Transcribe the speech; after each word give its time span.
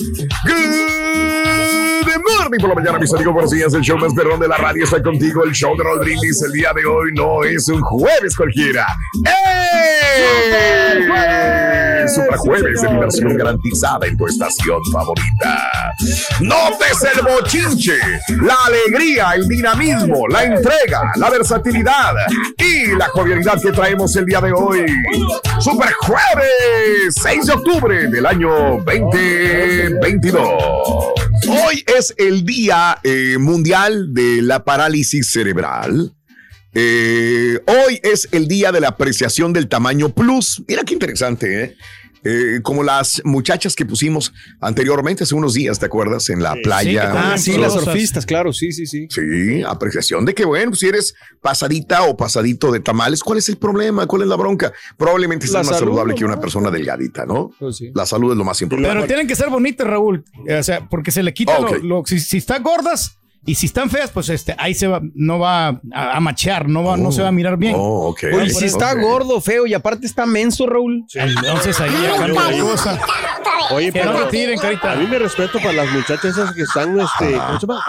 Good 0.00 0.16
morning 2.38 2.58
por 2.58 2.70
la 2.70 2.74
mañana, 2.74 2.98
mis 2.98 3.12
amigos. 3.12 3.34
Buenos 3.34 3.50
días. 3.50 3.74
El 3.74 3.82
show 3.82 3.98
más 3.98 4.14
perrón 4.14 4.40
de 4.40 4.48
la 4.48 4.56
radio 4.56 4.84
está 4.84 5.02
contigo. 5.02 5.44
El 5.44 5.52
show 5.52 5.76
de 5.76 5.84
Brindis 6.00 6.40
el 6.42 6.52
día 6.52 6.72
de 6.72 6.86
hoy 6.86 7.12
no 7.12 7.44
es 7.44 7.68
un 7.68 7.82
jueves 7.82 8.34
cualquiera. 8.34 8.86
¡Eh! 9.26 9.60
Super 12.08 12.36
jueves 12.38 12.80
de 12.80 12.88
diversión 12.88 13.36
garantizada 13.36 14.06
en 14.06 14.16
tu 14.16 14.26
estación 14.26 14.80
favorita. 14.90 15.92
Notes 16.40 17.06
el 17.14 17.22
bochinche, 17.22 17.98
la 18.42 18.56
alegría, 18.66 19.32
el 19.34 19.46
dinamismo, 19.46 20.26
la 20.28 20.44
entrega, 20.44 21.12
la 21.16 21.28
versatilidad 21.30 22.14
y 22.56 22.96
la 22.96 23.08
jovialidad 23.10 23.60
que 23.60 23.70
traemos 23.70 24.16
el 24.16 24.24
día 24.24 24.40
de 24.40 24.50
hoy. 24.52 24.86
Super 25.60 25.92
jueves 25.92 27.14
6 27.20 27.46
de 27.46 27.52
octubre 27.52 28.08
del 28.08 28.26
año 28.26 28.82
2022. 29.98 30.48
Hoy 31.48 31.84
es 31.98 32.14
el 32.16 32.44
Día 32.44 32.98
eh, 33.02 33.38
Mundial 33.38 34.14
de 34.14 34.42
la 34.42 34.64
Parálisis 34.64 35.30
Cerebral. 35.30 36.14
Eh, 36.72 37.58
hoy 37.66 38.00
es 38.02 38.28
el 38.30 38.46
día 38.46 38.70
de 38.70 38.80
la 38.80 38.88
apreciación 38.88 39.52
del 39.52 39.68
tamaño 39.68 40.10
plus. 40.10 40.62
Mira 40.68 40.82
qué 40.84 40.94
interesante, 40.94 41.64
¿eh? 41.64 41.76
Eh, 42.22 42.60
como 42.62 42.82
las 42.82 43.22
muchachas 43.24 43.74
que 43.74 43.86
pusimos 43.86 44.32
anteriormente, 44.60 45.24
hace 45.24 45.34
unos 45.34 45.54
días, 45.54 45.78
¿te 45.78 45.86
acuerdas? 45.86 46.28
En 46.28 46.42
la 46.42 46.54
playa. 46.62 47.32
Ah, 47.32 47.38
sí, 47.38 47.56
las 47.56 47.72
surfistas, 47.72 48.26
claro, 48.26 48.52
sí, 48.52 48.72
sí, 48.72 48.86
sí. 48.86 49.06
Sí, 49.10 49.62
apreciación 49.66 50.24
de 50.24 50.34
que, 50.34 50.44
bueno, 50.44 50.74
si 50.74 50.86
eres 50.88 51.14
pasadita 51.40 52.02
o 52.02 52.16
pasadito 52.16 52.70
de 52.72 52.80
tamales, 52.80 53.22
¿cuál 53.22 53.38
es 53.38 53.48
el 53.48 53.56
problema? 53.56 54.06
¿Cuál 54.06 54.22
es 54.22 54.28
la 54.28 54.36
bronca? 54.36 54.72
Probablemente 54.96 55.46
La 55.46 55.60
es 55.60 55.66
más 55.66 55.78
salud, 55.78 55.78
saludable 55.92 56.14
que 56.14 56.24
una 56.24 56.40
persona 56.40 56.70
delgadita, 56.70 57.24
¿no? 57.26 57.50
Pues 57.58 57.76
sí. 57.76 57.90
La 57.94 58.04
salud 58.06 58.32
es 58.32 58.36
lo 58.38 58.44
más 58.44 58.60
importante. 58.60 58.94
Pero 58.94 59.06
tienen 59.06 59.26
que 59.26 59.34
ser 59.36 59.48
bonitas, 59.48 59.86
Raúl. 59.86 60.24
O 60.58 60.62
sea, 60.62 60.88
porque 60.88 61.10
se 61.10 61.22
le 61.22 61.32
quita 61.32 61.58
lo- 61.82 62.02
si, 62.06 62.20
si 62.20 62.36
están 62.36 62.62
gordas 62.62 63.16
y 63.46 63.54
si 63.54 63.66
están 63.66 63.90
feas, 63.90 64.10
pues 64.10 64.28
este, 64.28 64.54
ahí 64.58 64.74
se 64.74 64.86
va, 64.86 65.00
no 65.14 65.38
va 65.38 65.68
a, 65.92 66.16
a 66.16 66.20
machear, 66.20 66.68
no 66.68 66.84
va, 66.84 66.96
no 66.96 67.10
se 67.12 67.22
va 67.22 67.28
a 67.28 67.32
mirar 67.32 67.56
bien. 67.56 67.74
Oh, 67.76 68.08
ok. 68.08 68.24
Oye, 68.34 68.50
si 68.50 68.64
está 68.66 68.94
gordo, 68.94 69.40
feo 69.40 69.66
y 69.66 69.74
aparte 69.74 70.06
está 70.06 70.26
menso, 70.26 70.66
Raúl. 70.66 71.04
Entonces 71.14 71.80
ahí 71.80 71.90
ya 72.02 72.16
cambia 72.16 72.50
la 72.50 72.62
cosa. 72.62 73.00
Oye, 73.72 73.86
no 73.88 73.92
pero 73.92 74.12
te 74.24 74.30
tiren, 74.32 74.58
carita. 74.58 74.92
a 74.92 74.96
mí 74.96 75.06
me 75.06 75.16
respeto 75.18 75.58
para 75.60 75.72
las 75.72 75.92
muchachas 75.92 76.24
esas 76.36 76.52
que 76.54 76.62
están, 76.62 76.98
este, 76.98 77.36
¿cómo 77.36 77.60
se 77.60 77.66
llama? 77.66 77.84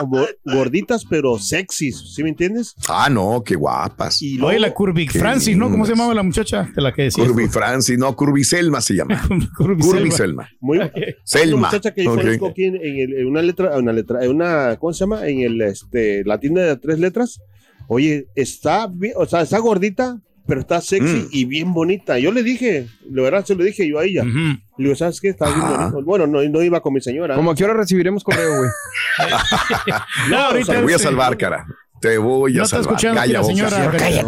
Gorditas, 0.45 1.05
pero 1.09 1.39
sexys, 1.39 2.13
¿sí 2.15 2.21
me 2.21 2.29
entiendes? 2.29 2.75
Ah, 2.87 3.09
no, 3.09 3.41
qué 3.43 3.55
guapas. 3.55 4.21
Y 4.21 4.33
Oye, 4.33 4.39
luego- 4.39 4.59
la 4.59 4.73
Curvy 4.73 5.07
Francis, 5.07 5.57
¿no? 5.57 5.71
¿Cómo 5.71 5.85
se 5.87 5.93
llamaba 5.93 6.13
la 6.13 6.21
muchacha 6.23 6.69
de 6.75 6.81
la 6.83 6.93
que 6.93 7.03
decía? 7.03 7.25
Curvy 7.25 7.47
Francis, 7.47 7.97
no, 7.97 8.15
Curvy 8.15 8.43
Selma 8.43 8.79
se 8.79 8.93
llama. 8.93 9.21
Curvy 9.57 9.81
Curvy 9.81 10.11
Selva. 10.11 10.17
Selma. 10.17 10.49
muy, 10.59 10.77
Una 10.77 10.91
Selma. 11.23 11.67
muchacha 11.69 11.93
que 11.93 12.03
yo 12.03 12.11
Ok. 12.13 12.21
conozco 12.21 12.47
aquí 12.49 12.65
en, 12.65 12.75
en 12.75 12.99
el- 12.99 13.13
en 13.17 13.27
una 13.27 13.41
letra, 13.41 13.75
una 13.77 13.91
letra, 13.93 14.23
en 14.23 14.29
una, 14.29 14.75
¿cómo 14.77 14.93
se 14.93 14.99
llama? 14.99 15.27
En 15.27 15.40
el, 15.41 15.61
este, 15.61 16.23
la 16.25 16.39
tienda 16.39 16.61
de 16.61 16.75
tres 16.77 16.99
letras. 16.99 17.41
Oye, 17.87 18.27
está 18.35 18.87
bien, 18.87 19.13
o 19.17 19.25
sea, 19.25 19.41
está 19.41 19.57
gordita, 19.59 20.17
pero 20.47 20.61
está 20.61 20.79
sexy 20.81 21.17
Mm. 21.23 21.27
y 21.31 21.45
bien 21.45 21.73
bonita. 21.73 22.17
Yo 22.19 22.31
le 22.31 22.41
dije, 22.43 22.87
la 23.09 23.21
verdad 23.23 23.45
se 23.45 23.55
lo 23.55 23.63
dije 23.63 23.87
yo 23.87 23.99
a 23.99 24.05
ella. 24.05 24.23
Le 24.23 24.59
digo, 24.77 24.95
¿sabes 24.95 25.19
qué? 25.21 25.29
Está 25.29 25.47
bien. 25.49 26.05
Bueno, 26.05 26.25
no, 26.27 26.41
no 26.41 26.63
iba 26.63 26.81
con 26.81 26.93
mi 26.93 27.01
señora. 27.01 27.35
Como 27.35 27.51
a 27.51 27.55
qué 27.55 27.63
hora 27.63 27.73
recibiremos 27.73 28.23
correo, 28.23 28.49
güey. 28.57 28.69
No, 30.29 30.37
ahorita 30.37 30.73
Te 30.73 30.81
voy 30.81 30.93
a 30.93 30.99
salvar, 30.99 31.37
cara. 31.37 31.65
Te 32.01 32.17
voy 32.17 32.55
a 32.55 32.59
No 32.59 32.65
salvar. 32.65 32.87
escuchando 32.93 33.21
aquí 33.21 33.31
la 33.31 33.41
boca. 33.41 33.53
señora. 33.53 33.91
Carita. 33.91 34.25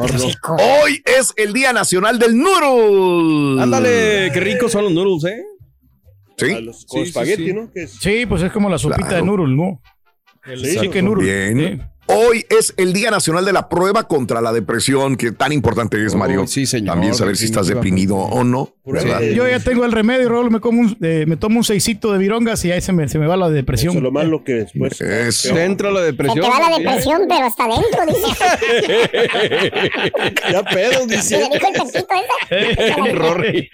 Hoy 0.84 1.02
es 1.06 1.34
el 1.38 1.53
Día 1.53 1.73
Nacional 1.73 2.19
del 2.19 2.38
Noodle. 2.38 3.62
Ándale, 3.63 4.29
qué 4.34 4.40
ricos 4.40 4.72
son 4.72 4.84
los 4.85 4.94
noodles, 4.94 5.23
¿eh? 5.34 5.41
A 5.41 6.46
Sí. 6.46 6.62
los- 6.62 6.85
con 6.85 7.00
Sí, 7.00 7.06
sí, 7.06 7.09
espagueti, 7.09 7.46
sí. 7.47 7.53
¿no? 7.53 7.72
Que 7.72 7.84
es- 7.84 7.91
Sí, 7.94 8.25
pues 8.28 8.44
es 8.44 8.52
como 8.52 8.69
la 8.69 8.78
sopita 8.78 9.07
Claro. 9.07 9.16
de 9.16 9.22
Nurul, 9.23 9.56
¿no? 9.56 9.81
El 10.46 10.66
Sí, 10.66 10.78
chicken 10.80 11.06
noodle. 11.06 11.24
Bien. 11.56 11.90
Hoy 12.06 12.46
es 12.50 12.74
el 12.76 12.92
Día 12.92 13.09
Nacional 13.12 13.46
de 13.46 13.54
la 13.54 13.70
Prueba 13.70 14.09
contra 14.09 14.42
la 14.42 14.52
Depresión, 14.52 15.16
que 15.16 15.31
tan 15.31 15.54
importante 15.54 16.06
es, 16.06 16.14
Oh, 16.14 16.18
Mario. 16.18 16.46
sí, 16.48 16.66
señor, 16.66 16.96
También 16.96 17.16
saber 17.16 17.38
si 17.38 17.46
estás 17.46 17.68
deprimido 17.68 18.18
o 18.18 18.44
no, 18.44 18.76
¿verdad? 18.86 19.22
Sí. 19.22 19.34
Yo 19.34 19.48
ya 19.48 19.62
tengo 19.62 19.86
el 19.86 19.94
remedio, 19.94 20.28
Raúl. 20.28 20.52
Me, 20.52 20.59
como 20.59 20.82
un, 20.82 20.98
eh, 21.02 21.24
me 21.26 21.38
tomo 21.38 21.59
un 21.59 21.64
seisito 21.64 22.12
de 22.12 22.18
virongas 22.20 22.64
y 22.66 22.74
ahí 22.74 22.82
se 22.82 22.92
me, 22.92 23.08
se 23.08 23.18
me 23.20 23.26
va 23.26 23.38
la 23.38 23.50
depresión. 23.50 23.92
Eso 23.92 24.00
es 24.00 24.03
lo 24.03 24.12
malo 24.12 24.44
que 24.44 24.53
después. 24.56 25.00
Eso. 25.00 25.56
Dentro 25.56 25.88
de 25.88 25.94
la 25.94 26.00
Se 26.02 26.06
depresión. 26.08 26.42
te 26.44 26.50
va 26.52 26.59
la 26.59 26.76
sí. 26.76 26.84
depresión, 26.84 27.22
pero 27.30 27.46
hasta 27.46 27.64
adentro, 27.64 28.06
dice. 28.06 28.28
ya 30.52 30.64
pedos, 30.64 31.03
Y 31.08 31.08
dice. 31.16 31.38
le 31.38 31.44
dijo 31.53 31.68
el 31.68 31.74
pechito 31.92 32.08
ese. 32.52 33.12
Rory. 33.14 33.70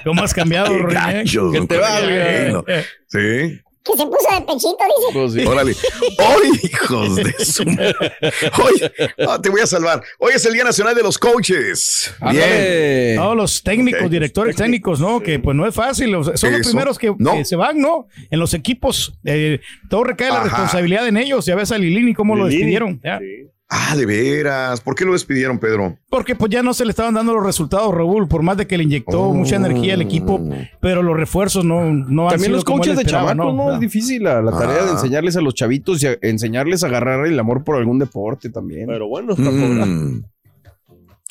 ¿Cómo 0.04 0.22
has 0.24 0.34
cambiado, 0.34 0.76
Rory? 0.76 0.96
eh? 0.96 1.24
Que 1.24 1.66
te 1.68 1.76
valga. 1.78 2.64
Sí. 3.06 3.60
Que 3.84 3.92
se 3.98 4.06
puso 4.06 4.28
de 4.32 4.40
pechito, 4.40 4.84
dice. 4.96 5.12
Pues 5.12 5.32
sí. 5.34 5.44
Órale. 5.44 5.72
Hoy, 6.18 6.60
hijos 6.62 7.16
de 7.16 7.32
su. 7.44 7.62
Hoy, 7.64 8.90
ah, 9.28 9.38
te 9.42 9.50
voy 9.50 9.60
a 9.60 9.66
salvar. 9.66 10.02
Hoy 10.18 10.32
es 10.34 10.44
el 10.46 10.54
Día 10.54 10.64
Nacional 10.64 10.94
de 10.94 11.02
los 11.02 11.18
Coaches. 11.18 12.14
Bien. 12.20 12.28
Ándale. 12.42 13.14
Todos 13.16 13.36
los 13.36 13.62
técnicos, 13.62 14.10
directores 14.10 14.56
técnicos, 14.56 15.00
¿no? 15.00 15.20
Que 15.20 15.38
pues 15.38 15.54
no 15.54 15.66
es 15.66 15.74
fácil. 15.74 16.12
son 16.34 16.52
los 16.52 16.66
primeros 16.66 16.98
que, 16.98 17.14
No. 17.18 17.34
que 17.34 17.44
se 17.44 17.56
van, 17.56 17.78
¿no? 17.78 18.08
En 18.30 18.40
los 18.40 18.54
equipos. 18.54 19.12
eh, 19.24 19.60
todo 19.90 20.04
recae 20.04 20.30
la 20.30 20.42
responsabilidad 20.44 21.06
en 21.06 21.18
ellos. 21.18 21.44
Ya 21.44 21.54
ves 21.54 21.70
a 21.70 21.76
Lilini 21.78 22.14
cómo 22.14 22.36
lo 22.36 22.46
despidieron. 22.46 23.00
ya. 23.04 23.18
Sí. 23.18 23.50
Ah, 23.76 23.96
de 23.96 24.06
veras. 24.06 24.80
¿Por 24.80 24.94
qué 24.94 25.04
lo 25.04 25.14
despidieron, 25.14 25.58
Pedro? 25.58 25.98
Porque 26.08 26.36
pues 26.36 26.48
ya 26.52 26.62
no 26.62 26.72
se 26.74 26.84
le 26.84 26.90
estaban 26.90 27.14
dando 27.14 27.34
los 27.34 27.44
resultados, 27.44 27.92
Raúl, 27.92 28.28
por 28.28 28.42
más 28.42 28.56
de 28.56 28.68
que 28.68 28.78
le 28.78 28.84
inyectó 28.84 29.22
Oh. 29.22 29.34
mucha 29.34 29.56
energía 29.56 29.94
al 29.94 30.02
equipo, 30.02 30.40
pero 30.80 31.02
los 31.02 31.16
refuerzos 31.16 31.64
no, 31.64 31.82
no 31.92 32.24
han 32.26 32.30
También 32.30 32.40
sido 32.50 32.56
los 32.56 32.64
como 32.64 32.76
él 32.84 32.90
coaches 32.90 32.98
de 33.04 33.10
chamacos, 33.10 33.52
¿no? 33.54 33.74
Es 33.74 33.80
difícil 33.80 34.22
la, 34.22 34.40
la 34.42 34.52
tarea 34.52 34.84
de 34.84 34.90
Ah. 34.90 34.92
enseñarles 34.92 35.36
a 35.36 35.40
los 35.40 35.54
chavitos 35.54 36.00
y 36.04 36.06
a- 36.06 36.16
enseñarles 36.22 36.84
a 36.84 36.86
agarrar 36.86 37.26
el 37.26 37.36
amor 37.36 37.64
por 37.64 37.74
algún 37.76 37.98
deporte 37.98 38.48
también. 38.48 38.86
Pero 38.86 39.08
bueno, 39.08 39.32
está. 39.32 39.50
Mm. 39.50 40.22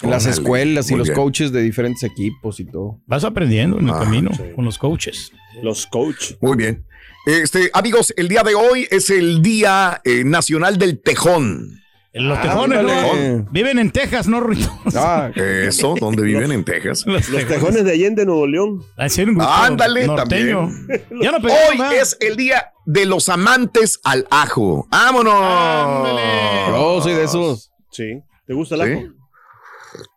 las 0.03 0.23
Órale. 0.25 0.29
escuelas 0.31 0.89
y 0.89 0.94
Muy 0.94 1.00
los 1.00 1.07
bien. 1.07 1.15
coaches 1.17 1.51
de 1.53 1.62
diferentes 1.62 2.03
equipos 2.03 2.59
y 2.59 2.65
todo. 2.65 3.00
Vas 3.06 3.23
aprendiendo 3.23 3.79
en 3.79 3.85
el 3.88 3.94
Ah, 3.95 4.00
camino 4.03 4.31
sí. 4.33 4.44
con 4.53 4.65
los 4.65 4.77
coaches. 4.77 5.31
Los 5.62 5.88
coach. 5.88 6.33
Muy 6.41 6.57
bien. 6.57 6.83
Este, 7.25 7.69
amigos, 7.73 8.13
el 8.17 8.27
día 8.27 8.44
de 8.44 8.53
hoy 8.53 8.85
es 8.91 9.09
el 9.09 9.41
Día 9.41 10.01
eh, 10.03 10.25
Nacional 10.25 10.77
del 10.77 11.00
Tejón. 11.00 11.79
Los 12.15 12.38
Ah, 12.38 12.42
tejones, 12.44 12.83
¿no? 12.83 12.89
ándale. 12.92 13.45
Viven 13.50 13.80
en 13.80 13.92
Texas, 13.92 14.27
¿no, 14.27 14.39
Ruito? 14.39 14.69
Ah, 14.95 15.31
Eso, 15.36 15.95
donde 16.00 16.21
viven 16.21 16.51
en 16.51 16.63
Texas. 16.63 17.04
Los 17.07 17.27
Los 17.30 17.45
tejones 17.48 17.83
de 17.86 17.92
Allende, 17.92 18.24
Nuevo 18.25 18.45
León. 18.45 18.77
Gusto 18.77 19.42
Ándale, 19.51 20.06
norteño. 20.06 20.69
también. 20.69 21.06
Ya 21.21 21.31
no 21.31 21.39
pedí 21.42 21.54
Hoy 21.71 21.81
es 22.00 22.15
el 22.19 22.36
Día 22.36 22.71
de 22.86 23.06
los 23.07 23.30
Amantes 23.30 24.00
al 24.04 24.27
Ajo. 24.30 24.88
¡Vámonos! 24.92 25.33
Ándale. 25.36 26.21
yo 26.69 27.01
soy 27.01 27.13
de 27.13 27.24
esos. 27.24 27.71
Sí. 27.92 28.21
¿Te 28.45 28.54
gusta 28.54 28.75
el 28.75 28.81
Sí. 28.81 28.92
ajo? 28.92 29.13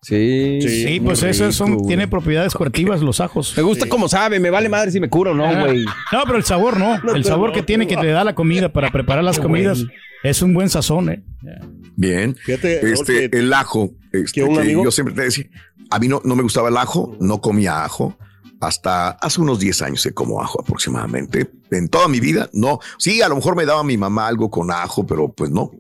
Sí. 0.02 0.58
Sí, 0.62 1.00
pues 1.00 1.22
eso 1.22 1.50
son, 1.52 1.86
tiene 1.86 2.08
propiedades 2.08 2.54
curativas 2.54 3.00
los 3.02 3.20
ajos. 3.20 3.54
Me 3.56 3.62
gusta 3.62 3.88
como 3.88 4.08
sabe, 4.08 4.38
me 4.40 4.50
vale 4.50 4.68
madre 4.68 4.90
si 4.90 5.00
me 5.00 5.08
curo 5.08 5.32
o 5.32 5.34
no, 5.34 5.48
güey. 5.64 5.84
No, 5.84 6.22
pero 6.24 6.36
el 6.38 6.44
sabor 6.44 6.78
no. 6.78 6.98
el 7.14 7.24
sabor 7.24 7.52
que 7.52 7.62
tiene 7.62 7.86
que 7.86 7.96
te 7.96 8.06
da 8.08 8.24
la 8.24 8.34
comida 8.34 8.72
para 8.72 8.90
preparar 8.90 9.24
las 9.24 9.38
comidas 9.38 9.84
es 10.22 10.42
un 10.42 10.54
buen 10.54 10.68
sazón, 10.68 11.10
¿eh? 11.10 11.22
Bien. 11.96 12.34
Fíjate, 12.36 12.92
Este, 12.92 13.30
que- 13.30 13.38
el 13.38 13.52
ajo. 13.52 13.90
este, 14.12 14.44
que 14.44 14.72
yo 14.72 14.90
siempre 14.90 15.14
te 15.14 15.22
decía, 15.22 15.44
a 15.90 15.98
mí 15.98 16.08
no, 16.08 16.20
no 16.24 16.34
me 16.36 16.42
gustaba 16.42 16.68
el 16.68 16.76
ajo, 16.76 17.16
no 17.20 17.40
comía 17.40 17.84
ajo. 17.84 18.16
Hasta 18.58 19.10
hace 19.10 19.40
unos 19.42 19.58
10 19.58 19.82
años 19.82 20.02
que 20.02 20.12
como 20.12 20.42
ajo 20.42 20.60
aproximadamente. 20.62 21.50
En 21.70 21.88
toda 21.88 22.08
mi 22.08 22.20
vida, 22.20 22.48
no. 22.54 22.78
Sí, 22.98 23.20
a 23.20 23.28
lo 23.28 23.36
mejor 23.36 23.54
me 23.54 23.66
daba 23.66 23.84
mi 23.84 23.98
mamá 23.98 24.26
algo 24.28 24.50
con 24.50 24.70
ajo, 24.70 25.06
pero 25.06 25.30
pues 25.30 25.50
no. 25.50 25.70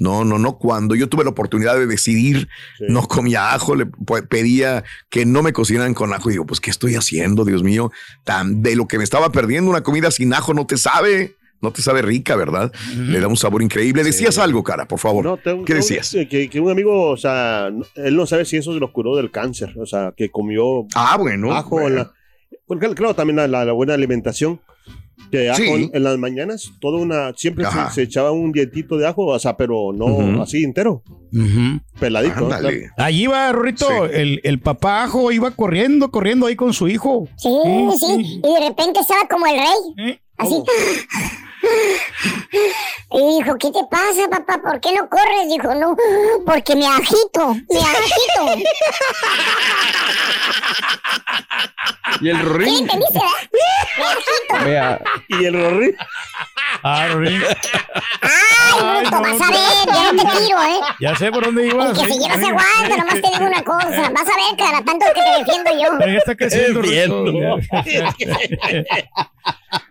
No, 0.00 0.24
no, 0.24 0.38
no. 0.38 0.58
Cuando 0.58 0.96
yo 0.96 1.08
tuve 1.08 1.22
la 1.22 1.30
oportunidad 1.30 1.76
de 1.78 1.86
decidir, 1.86 2.48
Sí. 2.78 2.86
no 2.88 3.02
comía 3.06 3.52
ajo, 3.54 3.76
le 3.76 3.86
pedía 4.28 4.82
que 5.10 5.24
no 5.26 5.42
me 5.44 5.52
cocinaran 5.52 5.94
con 5.94 6.12
ajo. 6.12 6.30
Y 6.30 6.32
digo, 6.32 6.46
pues, 6.46 6.58
¿qué 6.58 6.70
estoy 6.70 6.96
haciendo, 6.96 7.44
Dios 7.44 7.62
mío? 7.62 7.92
Tan 8.24 8.62
de 8.62 8.74
lo 8.76 8.88
que 8.88 8.98
me 8.98 9.04
estaba 9.04 9.30
perdiendo, 9.30 9.70
una 9.70 9.82
comida 9.82 10.10
sin 10.10 10.34
ajo 10.34 10.54
no 10.54 10.66
te 10.66 10.76
sabe, 10.78 11.36
no 11.60 11.70
te 11.70 11.82
sabe 11.82 12.00
rica, 12.00 12.34
¿verdad? 12.34 12.72
Le 12.96 13.20
da 13.20 13.28
un 13.28 13.36
sabor 13.36 13.62
increíble. 13.62 14.02
Decías 14.02 14.38
algo, 14.38 14.64
cara, 14.64 14.88
por 14.88 14.98
favor. 14.98 15.22
No, 15.24 15.36
tengo- 15.36 15.64
¿Qué 15.66 15.74
decías? 15.74 16.16
Que, 16.30 16.48
que 16.48 16.58
un 16.60 16.70
amigo, 16.70 17.10
o 17.10 17.16
sea, 17.18 17.68
él 17.96 18.16
no 18.16 18.24
sabe 18.26 18.46
si 18.46 18.56
eso 18.56 18.72
lo 18.72 18.92
curó 18.92 19.14
del 19.16 19.30
cáncer, 19.30 19.74
o 19.78 19.84
sea, 19.84 20.14
que 20.16 20.30
comió 20.30 20.86
Ah, 20.94 21.18
bueno. 21.18 21.52
ajo 21.52 21.70
bueno. 21.72 21.88
en 21.88 21.94
la... 21.96 22.12
Porque, 22.66 22.88
claro, 22.94 23.14
también 23.14 23.50
la 23.50 23.72
buena 23.72 23.92
alimentación. 23.94 24.60
Que 25.30 25.48
ajo 25.50 25.58
Sí. 25.62 25.68
en, 25.68 25.90
en 25.94 26.02
las 26.02 26.18
mañanas, 26.18 26.72
toda 26.80 26.98
una, 26.98 27.32
siempre 27.36 27.64
se, 27.94 28.02
echaba 28.02 28.32
un 28.32 28.50
dientito 28.52 28.96
de 28.96 29.06
ajo, 29.06 29.26
o 29.26 29.38
sea, 29.38 29.56
pero 29.56 29.92
no 29.92 30.42
así 30.42 30.64
entero, 30.64 31.02
peladito. 32.00 32.40
¿no? 32.40 32.44
Ándale. 32.46 32.90
Allí 32.96 33.26
va, 33.26 33.52
Rorrito, 33.52 33.86
Sí. 33.86 34.10
el, 34.14 34.40
el 34.42 34.58
papá 34.60 35.04
ajo 35.04 35.30
iba 35.32 35.50
corriendo, 35.52 36.10
corriendo 36.10 36.46
ahí 36.46 36.56
con 36.56 36.72
su 36.72 36.88
hijo. 36.88 37.28
Sí, 37.36 37.48
Sí, 37.64 37.98
sí. 37.98 38.06
sí. 38.24 38.40
Y 38.44 38.54
de 38.60 38.68
repente 38.68 39.00
estaba 39.00 39.20
como 39.28 39.46
el 39.46 39.56
rey. 39.56 40.10
¿Eh? 40.10 40.20
Así. 40.36 40.56
Y 43.12 43.38
dijo, 43.38 43.56
¿qué 43.58 43.70
te 43.70 43.80
pasa, 43.90 44.28
papá? 44.30 44.60
¿Por 44.62 44.80
qué 44.80 44.92
no 44.94 45.08
corres? 45.08 45.48
Dijo, 45.48 45.74
no, 45.74 45.96
porque 46.46 46.74
me 46.76 46.86
agito, 46.86 47.54
me 47.68 47.80
agito. 47.80 48.70
Y 52.20 52.28
el 52.30 52.36
¿Qué 52.38 52.42
ring. 52.44 52.78
entendiste, 52.82 53.18
verdad? 53.98 54.64
Vea. 54.64 55.00
Y 55.28 55.44
el 55.44 55.54
Rory, 55.54 55.96
Ah, 56.82 57.08
Rorrito. 57.12 57.46
Ay, 58.22 59.00
bruto, 59.00 59.10
no, 59.10 59.20
vas 59.22 59.40
a 59.40 59.50
ver, 59.50 59.86
ya 59.94 60.12
no 60.12 60.22
te 60.22 60.38
tiro, 60.38 60.62
¿eh? 60.62 60.80
Ya 61.00 61.16
sé 61.16 61.30
por 61.30 61.44
dónde 61.44 61.62
El 61.68 61.74
ibas. 61.74 61.98
que 61.98 62.04
se 62.04 62.10
¿eh? 62.12 62.18
lleva 62.20 62.34
se 62.36 62.46
aguanta, 62.46 62.96
nomás 62.96 63.14
te 63.14 63.20
digo 63.30 63.44
una 63.44 63.62
cosa. 63.64 64.10
Vas 64.10 64.28
a 64.28 64.36
ver, 64.36 64.56
cara, 64.58 64.82
tanto 64.84 65.06
que 65.14 65.20
te 65.22 65.38
defiendo 65.38 65.70
yo. 65.82 65.98
Pero 65.98 66.12
ya 66.12 66.18
está 66.18 66.34
creciendo, 66.36 66.80
Defiendo. 66.82 67.24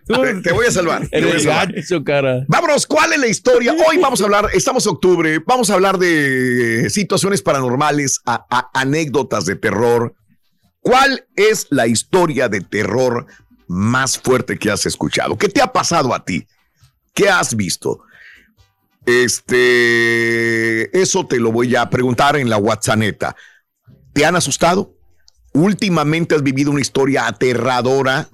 Te, 0.06 0.34
te 0.42 0.52
voy 0.52 0.66
a 0.66 0.70
salvar. 0.70 1.06
te 1.08 1.20
voy 1.20 1.30
a 1.30 1.34
El 1.34 1.40
salvar. 1.40 2.04
cara. 2.04 2.44
Vámonos, 2.48 2.86
¿cuál 2.86 3.12
es 3.12 3.18
la 3.20 3.28
historia? 3.28 3.72
Hoy 3.88 3.98
vamos 3.98 4.20
a 4.20 4.24
hablar, 4.24 4.48
estamos 4.52 4.84
en 4.86 4.92
octubre, 4.92 5.38
vamos 5.46 5.70
a 5.70 5.74
hablar 5.74 5.98
de 5.98 6.88
situaciones 6.90 7.42
paranormales, 7.42 8.20
a- 8.26 8.44
a- 8.50 8.70
anécdotas 8.74 9.46
de 9.46 9.56
terror. 9.56 10.14
¿Cuál 10.80 11.26
es 11.36 11.66
la 11.70 11.86
historia 11.86 12.48
de 12.48 12.60
terror 12.60 13.26
más 13.68 14.18
fuerte 14.18 14.58
que 14.58 14.70
has 14.70 14.84
escuchado? 14.86 15.36
¿Qué 15.38 15.48
te 15.48 15.62
ha 15.62 15.72
pasado 15.72 16.12
a 16.14 16.24
ti? 16.24 16.46
¿Qué 17.14 17.28
has 17.28 17.54
visto? 17.54 18.02
Este, 19.06 21.00
eso 21.00 21.26
te 21.26 21.38
lo 21.38 21.52
voy 21.52 21.74
a 21.76 21.88
preguntar 21.90 22.36
en 22.36 22.48
la 22.50 22.56
WhatsApp. 22.56 23.00
¿Te 24.12 24.24
han 24.24 24.36
asustado? 24.36 24.94
¿Últimamente 25.52 26.34
has 26.34 26.42
vivido 26.42 26.70
una 26.70 26.80
historia 26.80 27.26
aterradora? 27.26 28.28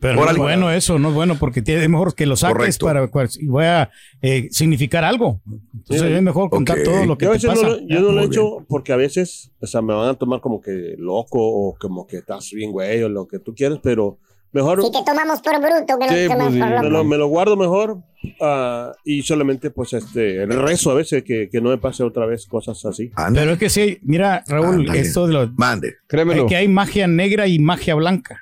Pero 0.00 0.14
no 0.14 0.20
es 0.20 0.24
Órale. 0.24 0.38
bueno 0.40 0.70
eso, 0.70 0.98
no 0.98 1.08
es 1.10 1.14
bueno 1.14 1.38
porque 1.38 1.62
tiene, 1.62 1.82
es 1.84 1.88
mejor 1.88 2.14
que 2.14 2.26
lo 2.26 2.34
saques 2.36 2.76
Correcto. 2.78 2.86
para 2.86 3.08
y 3.38 3.46
voy 3.46 3.64
a 3.66 3.88
eh, 4.20 4.48
significar 4.50 5.04
algo. 5.04 5.40
Entonces 5.74 6.06
Sí. 6.08 6.12
es 6.12 6.22
mejor 6.22 6.50
contar 6.50 6.78
Ok. 6.78 6.84
todo 6.84 7.04
lo 7.06 7.16
que 7.18 7.26
Yo 7.26 7.38
te 7.38 7.46
no 7.46 7.52
pasa. 7.54 7.68
lo, 7.68 7.78
yo 7.86 8.00
no 8.00 8.10
lo 8.12 8.20
he 8.22 8.24
hecho 8.24 8.64
porque 8.68 8.92
a 8.92 8.96
veces, 8.96 9.52
o 9.60 9.66
sea, 9.66 9.82
me 9.82 9.94
van 9.94 10.08
a 10.08 10.14
tomar 10.14 10.40
como 10.40 10.60
que 10.60 10.96
loco 10.98 11.38
o 11.40 11.76
como 11.78 12.04
que 12.06 12.16
estás 12.18 12.50
bien 12.52 12.72
güey 12.72 13.02
o 13.04 13.08
lo 13.08 13.26
que 13.28 13.38
tú 13.38 13.54
quieras, 13.54 13.78
pero 13.82 14.18
mejor 14.52 14.82
Si 14.82 14.90
te 14.90 14.98
tomamos 15.04 15.40
por 15.42 15.58
bruto, 15.60 15.98
que 15.98 16.06
no 16.06 16.12
Sí, 16.12 16.28
tomamos 16.28 16.56
pues, 16.56 16.70
por 16.72 16.82
me 16.82 16.90
lo, 16.90 17.04
me 17.04 17.16
lo 17.16 17.26
guardo 17.28 17.56
mejor 17.56 17.98
ah, 18.40 18.92
y 19.04 19.22
solamente 19.22 19.70
pues 19.70 19.92
este 19.92 20.46
rezo 20.46 20.90
a 20.90 20.94
veces 20.94 21.22
que, 21.24 21.48
que 21.50 21.60
no 21.60 21.70
me 21.70 21.78
pase 21.78 22.02
otra 22.02 22.26
vez 22.26 22.46
cosas 22.46 22.84
así. 22.84 23.10
Pero 23.34 23.52
es 23.52 23.58
que 23.58 23.68
sí, 23.70 23.98
mira, 24.02 24.42
Raúl, 24.46 24.88
esto 24.94 25.26
de 25.26 25.32
lo, 25.34 25.48
mande. 25.56 25.94
Créemelo. 26.06 26.46
que 26.46 26.56
hay 26.56 26.68
magia 26.68 27.06
negra 27.06 27.46
y 27.46 27.58
magia 27.58 27.94
blanca. 27.94 28.40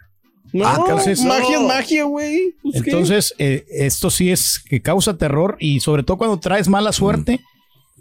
No, 0.53 0.67
Ah, 0.67 0.77
entonces- 0.79 1.25
magia 1.25 1.57
es 1.57 1.61
No. 1.63 1.67
magia, 1.67 2.05
güey. 2.05 2.55
Pues. 2.63 2.77
Entonces, 2.77 3.35
eh, 3.39 3.65
esto 3.71 4.09
sí 4.09 4.31
es 4.31 4.61
que 4.61 4.81
causa 4.81 5.19
terror 5.19 5.57
y 5.59 5.81
sobre 5.81 6.05
todo 6.05 6.17
cuando 6.17 6.39
traes 6.39 6.69
mala 6.69 6.93
suerte. 6.93 7.41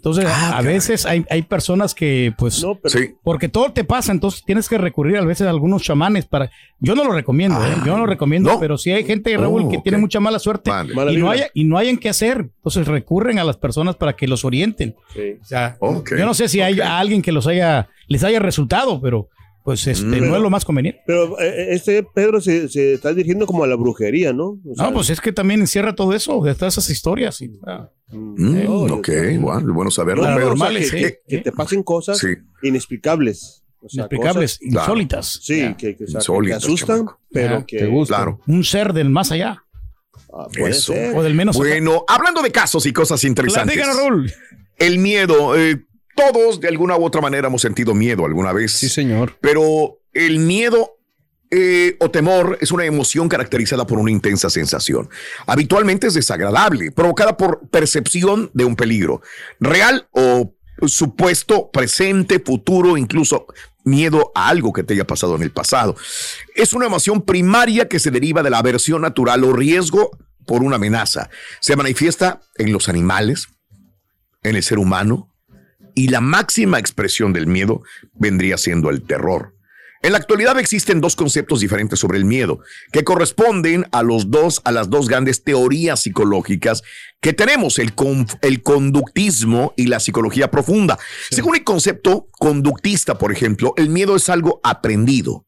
Entonces, 0.04 0.26
Ah, 0.28 0.58
a 0.58 0.60
veces 0.60 1.06
hay, 1.06 1.24
hay 1.30 1.40
personas 1.42 1.94
que, 1.94 2.34
pues, 2.36 2.62
No, 2.62 2.74
pero 2.74 2.90
Sí. 2.98 3.14
porque 3.22 3.48
todo 3.48 3.72
te 3.72 3.84
pasa, 3.84 4.12
entonces 4.12 4.44
tienes 4.44 4.68
que 4.68 4.76
recurrir 4.76 5.16
a 5.16 5.24
veces 5.24 5.46
a 5.46 5.50
algunos 5.50 5.82
chamanes 5.82 6.26
para. 6.26 6.50
Yo 6.78 6.94
no 6.94 7.04
lo 7.04 7.12
recomiendo, 7.12 7.58
¿eh? 7.64 7.70
yo 7.86 7.92
no 7.92 7.98
lo 8.00 8.06
recomiendo, 8.06 8.52
no. 8.52 8.60
pero 8.60 8.76
sí 8.76 8.90
hay 8.92 9.04
gente, 9.04 9.34
Raúl, 9.34 9.62
Oh, 9.64 9.68
que 9.70 9.78
ok. 9.78 9.82
tiene 9.82 9.96
mucha 9.96 10.20
mala 10.20 10.38
suerte 10.38 10.70
y 10.70 10.94
no, 10.94 11.06
vibra. 11.06 11.30
hay, 11.30 11.40
y 11.54 11.64
no 11.64 11.78
hayan 11.78 11.96
qué 11.96 12.10
hacer. 12.10 12.50
Entonces 12.56 12.86
recurren 12.86 13.38
a 13.38 13.44
las 13.44 13.56
personas 13.56 13.96
para 13.96 14.14
que 14.14 14.28
los 14.28 14.44
orienten. 14.44 14.94
sí. 15.14 15.38
O 15.40 15.44
sea, 15.46 15.78
yo 15.80 16.26
no 16.26 16.34
sé 16.34 16.48
si 16.48 16.60
hay 16.60 16.80
a 16.80 16.98
alguien 16.98 17.22
que 17.22 17.32
los 17.32 17.46
haya, 17.46 17.88
les 18.06 18.22
haya 18.24 18.40
resultado, 18.40 19.00
pero 19.00 19.30
pues 19.64 19.86
este 19.88 20.04
no 20.20 20.36
es 20.36 20.42
lo 20.42 20.50
más 20.50 20.64
conveniente. 20.64 21.00
Pero 21.06 21.40
eh, 21.40 21.68
este 21.74 22.02
Pedro 22.14 22.40
se, 22.40 22.68
se 22.68 22.94
está 22.94 23.12
dirigiendo 23.12 23.46
como 23.46 23.64
a 23.64 23.66
la 23.66 23.74
brujería, 23.74 24.32
¿no? 24.32 24.60
O 24.64 24.74
sea, 24.76 24.86
No, 24.86 24.92
pues 24.92 25.10
es 25.10 25.20
que 25.20 25.32
también 25.32 25.60
encierra 25.60 25.94
todo 25.96 26.12
eso, 26.12 26.40
de 26.42 26.54
todas 26.54 26.74
esas 26.74 26.90
historias. 26.90 27.40
y, 27.40 27.50
ah, 27.66 27.88
mm, 28.12 28.34
Mm, 28.44 28.64
no, 28.64 28.94
ok, 28.96 29.08
bueno, 29.40 29.74
bueno 29.74 29.90
saberlo. 29.90 30.22
No, 30.24 30.30
no, 30.30 30.36
Pedro. 30.36 30.52
o 30.52 30.56
sea, 30.56 30.66
normales, 30.68 30.90
que, 30.90 30.96
sí. 30.98 31.02
que- 31.04 31.20
que 31.26 31.38
te 31.38 31.50
pasen 31.52 31.82
cosas 31.82 32.18
Sí. 32.18 32.28
inexplicables. 32.62 33.64
O 33.80 33.88
sea, 33.88 34.02
inexplicables, 34.02 34.58
cosas- 34.58 34.70
claro. 34.70 34.84
insólitas. 34.86 35.40
sí, 35.42 35.74
que, 35.78 35.96
que, 35.96 36.04
o 36.04 36.06
sea, 36.06 36.06
que 36.06 36.12
te 36.12 36.18
Insólitas, 36.18 36.64
asustan, 36.64 36.96
chamaco. 36.98 37.20
pero 37.32 37.58
Ya, 37.60 37.66
que 37.66 37.78
te 37.78 37.86
gusta. 37.86 38.16
Claro. 38.16 38.40
Un 38.46 38.64
ser 38.64 38.92
del 38.92 39.10
más 39.10 39.32
allá, 39.32 39.64
ah, 40.32 40.46
puede 40.56 40.70
Eso. 40.70 40.92
ser. 40.92 41.14
o 41.16 41.22
del 41.22 41.34
menos 41.34 41.56
allá. 41.56 41.68
Bueno, 41.70 42.04
hablando 42.08 42.42
de 42.42 42.50
casos 42.50 42.86
y 42.86 42.92
cosas 42.92 43.24
interesantes. 43.24 43.76
Raúl. 43.86 44.30
El 44.78 44.98
miedo, 44.98 45.56
eh, 45.56 45.84
todos 46.14 46.60
de 46.60 46.68
alguna 46.68 46.96
u 46.96 47.04
otra 47.04 47.20
manera 47.20 47.48
hemos 47.48 47.62
sentido 47.62 47.94
miedo 47.94 48.24
alguna 48.24 48.52
vez. 48.52 48.72
Sí, 48.72 48.88
señor. 48.88 49.36
Pero 49.40 49.98
el 50.12 50.38
miedo 50.38 50.98
eh, 51.50 51.96
o 52.00 52.10
temor 52.10 52.58
es 52.60 52.72
una 52.72 52.84
emoción 52.84 53.28
caracterizada 53.28 53.86
por 53.86 53.98
una 53.98 54.10
intensa 54.10 54.50
sensación. 54.50 55.08
Habitualmente 55.46 56.08
es 56.08 56.14
desagradable, 56.14 56.90
provocada 56.90 57.36
por 57.36 57.68
percepción 57.68 58.50
de 58.54 58.64
un 58.64 58.76
peligro, 58.76 59.22
real 59.60 60.08
o 60.10 60.54
supuesto, 60.86 61.70
presente, 61.70 62.40
futuro, 62.40 62.96
incluso 62.96 63.46
miedo 63.84 64.32
a 64.34 64.48
algo 64.48 64.72
que 64.72 64.82
te 64.82 64.94
haya 64.94 65.06
pasado 65.06 65.36
en 65.36 65.42
el 65.42 65.52
pasado. 65.52 65.94
Es 66.54 66.72
una 66.72 66.86
emoción 66.86 67.22
primaria 67.22 67.88
que 67.88 68.00
se 68.00 68.10
deriva 68.10 68.42
de 68.42 68.50
la 68.50 68.58
aversión 68.58 69.02
natural 69.02 69.44
o 69.44 69.52
riesgo 69.52 70.10
por 70.46 70.62
una 70.62 70.76
amenaza. 70.76 71.30
Se 71.60 71.76
manifiesta 71.76 72.40
en 72.56 72.72
los 72.72 72.88
animales, 72.88 73.48
en 74.42 74.56
el 74.56 74.62
ser 74.62 74.78
humano, 74.78 75.33
y 75.94 76.08
la 76.08 76.20
máxima 76.20 76.78
expresión 76.78 77.32
del 77.32 77.46
miedo 77.46 77.82
vendría 78.14 78.58
siendo 78.58 78.90
el 78.90 79.02
terror. 79.02 79.54
En 80.02 80.12
la 80.12 80.18
actualidad 80.18 80.58
existen 80.58 81.00
dos 81.00 81.16
conceptos 81.16 81.60
diferentes 81.60 81.98
sobre 81.98 82.18
el 82.18 82.26
miedo, 82.26 82.60
que 82.92 83.04
corresponden 83.04 83.86
a 83.90 84.02
los 84.02 84.30
dos, 84.30 84.60
a 84.64 84.70
las 84.70 84.90
dos 84.90 85.08
grandes 85.08 85.44
teorías 85.44 86.02
psicológicas 86.02 86.82
que 87.22 87.32
tenemos, 87.32 87.78
el, 87.78 87.94
el 88.42 88.62
conductismo 88.62 89.72
y 89.78 89.86
la 89.86 90.00
psicología 90.00 90.50
profunda. 90.50 90.98
Según 91.30 91.56
el 91.56 91.64
concepto 91.64 92.28
conductista, 92.32 93.16
por 93.16 93.32
ejemplo, 93.32 93.72
el 93.78 93.88
miedo 93.88 94.14
es 94.14 94.28
algo 94.28 94.60
aprendido. 94.62 95.46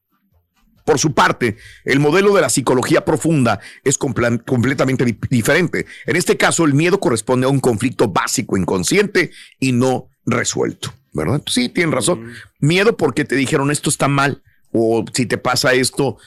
Por 0.86 0.98
su 0.98 1.12
parte, 1.12 1.56
el 1.84 2.00
modelo 2.00 2.34
de 2.34 2.40
la 2.40 2.48
psicología 2.48 3.04
profunda 3.04 3.60
es 3.84 3.98
completamente 3.98 5.04
di- 5.04 5.18
diferente. 5.28 5.84
En 6.06 6.16
este 6.16 6.38
caso, 6.38 6.64
el 6.64 6.72
miedo 6.72 6.98
corresponde 6.98 7.44
a 7.44 7.50
un 7.50 7.60
conflicto 7.60 8.08
básico 8.08 8.56
inconsciente 8.56 9.32
y 9.60 9.72
no 9.72 10.08
resuelto, 10.26 10.92
¿verdad? 11.12 11.40
Sí, 11.46 11.68
tienen 11.68 11.92
razón. 11.92 12.32
Miedo 12.60 12.96
porque 12.96 13.24
te 13.24 13.36
dijeron 13.36 13.70
esto 13.70 13.88
está 13.90 14.08
mal 14.08 14.42
o 14.72 15.04
si 15.12 15.26
te 15.26 15.38
pasa 15.38 15.72
esto, 15.72 16.18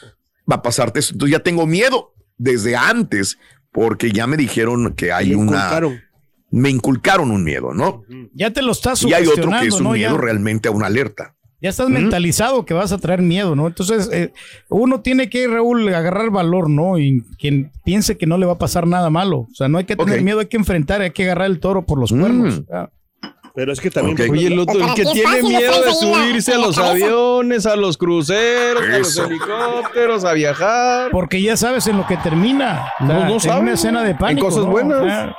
va 0.49 0.55
a 0.55 0.61
pasarte 0.61 0.99
esto. 0.99 1.13
Entonces 1.13 1.37
ya 1.37 1.43
tengo 1.43 1.65
miedo 1.67 2.13
desde 2.37 2.75
antes 2.75 3.37
porque 3.71 4.11
ya 4.11 4.25
me 4.27 4.37
dijeron 4.37 4.93
que 4.95 5.11
hay 5.11 5.33
una... 5.35 5.43
inculcaron. 5.57 5.99
Me 6.51 6.69
inculcaron 6.71 7.29
un 7.29 7.43
miedo, 7.43 7.73
¿no? 7.75 8.03
Ya 8.33 8.49
te 8.51 8.63
lo 8.63 8.71
estás 8.71 9.03
Y 9.03 9.13
hay 9.13 9.27
otro 9.27 9.51
que 9.61 9.67
es 9.67 9.75
un 9.75 9.83
¿no? 9.83 9.91
miedo 9.91 10.15
Ya. 10.15 10.17
realmente 10.21 10.67
a 10.67 10.71
una 10.71 10.87
alerta. 10.87 11.35
Ya 11.61 11.69
estás 11.69 11.89
mentalizado 11.89 12.65
que 12.65 12.73
vas 12.73 12.93
a 12.93 12.97
traer 12.99 13.21
miedo, 13.21 13.53
¿no? 13.53 13.67
Entonces, 13.67 14.09
eh, 14.13 14.31
uno 14.69 15.01
tiene 15.01 15.29
que, 15.29 15.45
Raúl, 15.45 15.93
agarrar 15.93 16.29
valor, 16.31 16.69
¿no? 16.69 16.97
Y 16.97 17.21
quien 17.37 17.69
piense 17.83 18.17
que 18.17 18.25
no 18.25 18.37
le 18.37 18.45
va 18.45 18.53
a 18.53 18.57
pasar 18.57 18.87
nada 18.87 19.09
malo. 19.09 19.39
O 19.39 19.53
sea, 19.53 19.67
no 19.67 19.77
hay 19.77 19.83
que 19.83 19.97
tener 19.97 20.21
miedo, 20.23 20.39
hay 20.39 20.45
que 20.45 20.55
enfrentar, 20.55 21.01
hay 21.01 21.11
que 21.11 21.23
agarrar 21.25 21.47
el 21.47 21.59
toro 21.59 21.85
por 21.85 21.99
los 21.99 22.13
Mm. 22.13 22.19
cuernos. 22.21 22.61
Ah. 22.71 22.89
Pero 23.59 23.73
es 23.73 23.81
que 23.81 23.91
también. 23.91 24.15
Ok. 24.21 24.31
Oye, 24.31 24.47
el 24.47 24.57
otro, 24.57 24.75
el 24.75 24.81
Para 24.83 24.93
que 24.93 25.03
tiene 25.03 25.41
miedo 25.43 25.81
de 25.81 25.89
en 25.89 25.95
subirse 25.95 26.53
a 26.53 26.55
en 26.55 26.61
los 26.61 26.77
aviones, 26.77 27.65
a 27.65 27.75
los 27.75 27.97
cruceros, 27.97 28.81
a 28.81 28.99
los 28.99 29.17
helicópteros, 29.17 30.23
a 30.23 30.31
viajar. 30.31 31.11
Porque 31.11 31.41
ya 31.41 31.57
sabes 31.57 31.85
en 31.87 31.97
lo 31.97 32.07
que 32.07 32.15
termina. 32.15 32.85
O 33.01 33.05
sea, 33.05 33.15
No, 33.15 33.25
no 33.25 33.33
en 33.33 33.39
sabes. 33.41 33.61
una 33.61 33.73
escena 33.73 34.01
de 34.03 34.11
En 34.11 34.17
pánico. 34.17 34.47
cosas 34.47 34.63
¿no? 34.63 34.71
buenas. 34.71 35.35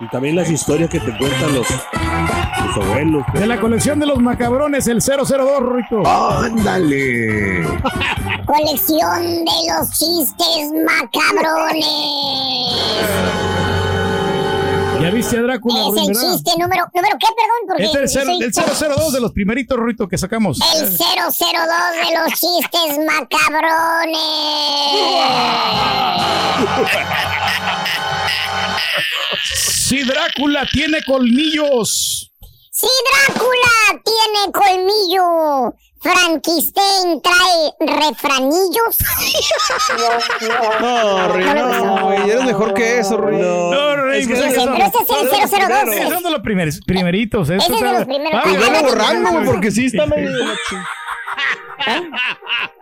Y 0.00 0.08
también 0.08 0.34
las 0.34 0.50
historias 0.50 0.88
que 0.88 0.98
te 0.98 1.14
cuentan 1.18 1.54
los, 1.54 1.66
los 1.70 2.76
abuelos. 2.86 3.22
pues. 3.30 3.40
de 3.42 3.46
la 3.46 3.60
colección 3.60 4.00
de 4.00 4.06
los 4.06 4.18
macabrones, 4.18 4.86
el 4.86 5.02
002, 5.02 5.28
Rito. 5.74 6.02
Ándale. 6.06 7.64
Colección 8.46 9.44
de 9.44 9.74
los 9.76 9.90
chistes 9.90 10.72
macabrones. 10.86 11.84
¿Ya 15.06 15.12
viste 15.12 15.38
a 15.38 15.42
Drácula, 15.42 15.78
Es 15.88 16.08
el 16.08 16.14
chiste 16.16 16.50
número, 16.58 16.84
número 16.92 17.16
qué, 17.20 17.26
perdón, 17.36 17.62
porque 17.68 17.84
Este 17.84 18.02
es 18.02 18.16
el, 18.16 18.52
cero- 18.52 18.74
soy- 18.74 18.88
el 18.88 18.96
002 18.96 19.12
de 19.12 19.20
los 19.20 19.30
primeritos, 19.30 19.78
Rito, 19.78 20.08
que 20.08 20.18
sacamos. 20.18 20.58
el 20.60 20.88
002 20.88 20.98
de 20.98 22.18
los 22.18 22.28
chistes 22.32 22.98
macabrones. 23.06 24.18
Si 29.54 30.02
Drácula 30.02 30.66
tiene 30.72 30.98
colmillos. 31.04 32.32
Si 32.72 32.86
Drácula 33.28 34.02
tiene 34.04 34.52
colmillo, 34.52 35.74
Frankenstein 36.06 37.20
trae 37.22 37.72
refranillos. 37.80 38.96
No, 40.80 41.28
Rey, 41.32 41.44
no, 41.44 42.04
güey, 42.06 42.30
eres 42.30 42.44
mejor 42.44 42.74
que 42.74 42.98
eso, 43.00 43.16
Rey. 43.16 43.40
No, 43.40 43.96
Rey, 43.96 44.22
es 44.22 44.28
que 44.28 44.34
pues, 44.34 44.46
Ese- 44.52 44.66
pero 44.66 44.84
este 44.84 44.98
es 45.42 45.52
el 45.52 45.60
002. 45.68 45.94
Esos 45.96 46.12
son 46.12 46.22
de 46.22 46.30
los 46.30 46.40
primeros, 46.40 46.80
primeritos. 46.86 47.50
Ese 47.50 47.72
es 47.74 47.80
de 47.80 47.92
los 47.92 48.04
primeros. 48.04 48.44
Velo 48.44 48.60
no, 48.60 48.70
no, 48.70 48.82
borrando, 48.82 49.30
no, 49.32 49.40
no. 49.40 49.50
porque 49.50 49.70
sí 49.70 49.86
está 49.86 50.06
medio... 50.06 50.30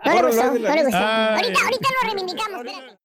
No 0.05 0.13
le 0.13 0.21
gustó, 0.21 0.43
no 0.43 0.53
le 0.53 0.83
gustó. 0.83 0.97
Ahorita, 0.97 1.59
ahorita 1.63 1.89
lo 2.01 2.07
reivindicamos. 2.07 2.65
espérate. 2.65 3.04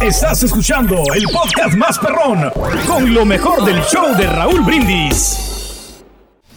Estás 0.00 0.42
escuchando 0.42 0.96
el 1.14 1.24
podcast 1.32 1.74
más 1.76 1.98
perrón 1.98 2.50
con 2.86 3.14
lo 3.14 3.24
mejor 3.24 3.64
del 3.64 3.80
show 3.82 4.16
de 4.16 4.26
Raúl 4.26 4.62
Brindis. 4.62 6.02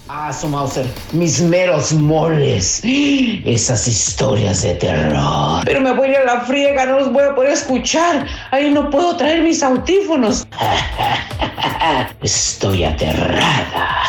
Ah, 0.08 0.34
su 0.34 0.48
Mauser, 0.48 0.86
mis 1.12 1.41
meros 1.41 1.93
moles. 1.93 2.81
Esas 2.84 3.88
historias 3.88 4.63
de 4.63 4.75
terror. 4.75 5.62
Pero 5.63 5.81
me 5.81 5.93
voy 5.93 6.10
a 6.10 6.12
ir 6.12 6.17
a 6.17 6.25
la 6.25 6.41
friega, 6.41 6.86
no 6.86 7.00
los 7.00 7.13
voy 7.13 7.24
a 7.24 7.36
poder 7.36 7.51
escuchar. 7.51 8.25
Ahí 8.51 8.72
no 8.72 8.89
puedo 8.89 9.15
traer 9.15 9.43
mis 9.43 9.62
audífonos. 9.63 10.48
Estoy 12.22 12.84
aterrada. 12.84 14.03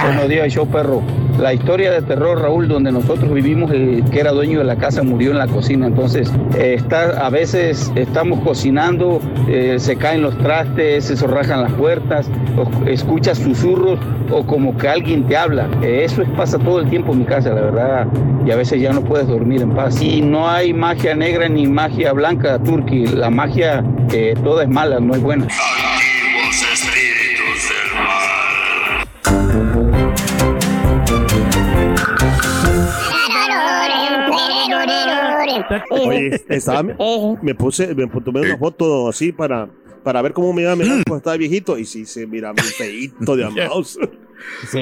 Buenos 0.05 0.29
días, 0.29 0.51
show 0.53 0.67
perro. 0.67 1.01
La 1.39 1.53
historia 1.53 1.91
de 1.91 2.01
terror, 2.01 2.41
Raúl, 2.41 2.67
donde 2.67 2.91
nosotros 2.91 3.33
vivimos, 3.33 3.71
el 3.71 4.03
que 4.11 4.19
era 4.19 4.31
dueño 4.31 4.59
de 4.59 4.65
la 4.65 4.75
casa 4.75 5.01
murió 5.01 5.31
en 5.31 5.37
la 5.39 5.47
cocina. 5.47 5.87
Entonces, 5.87 6.31
eh, 6.57 6.77
a 7.19 7.29
veces 7.29 7.91
estamos 7.95 8.39
cocinando, 8.41 9.19
eh, 9.47 9.75
se 9.79 9.95
caen 9.95 10.21
los 10.21 10.37
trastes, 10.37 11.05
se 11.05 11.15
zorrajan 11.15 11.61
las 11.63 11.71
puertas, 11.73 12.29
o 12.57 12.85
escuchas 12.87 13.37
susurros 13.39 13.97
o 14.29 14.45
como 14.45 14.77
que 14.77 14.87
alguien 14.89 15.23
te 15.27 15.35
habla. 15.37 15.67
Eh, 15.81 16.03
eso 16.05 16.21
es- 16.21 16.29
pasa 16.31 16.59
todo 16.59 16.79
el 16.79 16.89
tiempo 16.89 17.13
en 17.13 17.19
mi 17.19 17.25
casa, 17.25 17.49
la 17.49 17.61
verdad. 17.61 18.07
Y 18.45 18.51
a 18.51 18.55
veces 18.55 18.79
ya 18.81 18.91
no 18.93 19.01
puedes 19.01 19.27
dormir 19.27 19.61
en 19.61 19.71
paz. 19.71 20.01
Y 20.01 20.21
no 20.21 20.49
hay 20.49 20.73
magia 20.73 21.15
negra 21.15 21.47
ni 21.49 21.65
magia 21.65 22.13
blanca, 22.13 22.59
Turki. 22.59 23.07
La 23.07 23.29
magia, 23.29 23.83
eh, 24.11 24.35
toda 24.43 24.63
es 24.63 24.69
mala, 24.69 24.99
no 24.99 25.15
es 25.15 25.21
buena. 25.21 25.47
Oye, 35.89 36.43
estaba, 36.49 36.83
me 37.41 37.55
puse, 37.55 37.93
me 37.95 38.07
tomé 38.07 38.41
una 38.41 38.57
foto 38.57 39.09
así 39.09 39.31
para, 39.31 39.69
para 40.03 40.21
ver 40.21 40.33
cómo 40.33 40.53
me 40.53 40.63
iba 40.63 40.71
a 40.71 40.75
mirar 40.75 41.03
cuando 41.05 41.17
estaba 41.17 41.37
viejito. 41.37 41.77
Y 41.77 41.85
sí, 41.85 42.05
se 42.05 42.25
mira 42.27 42.53
muy 42.53 42.63
feíto 42.77 43.35
de 43.35 43.45
amados. 43.45 43.97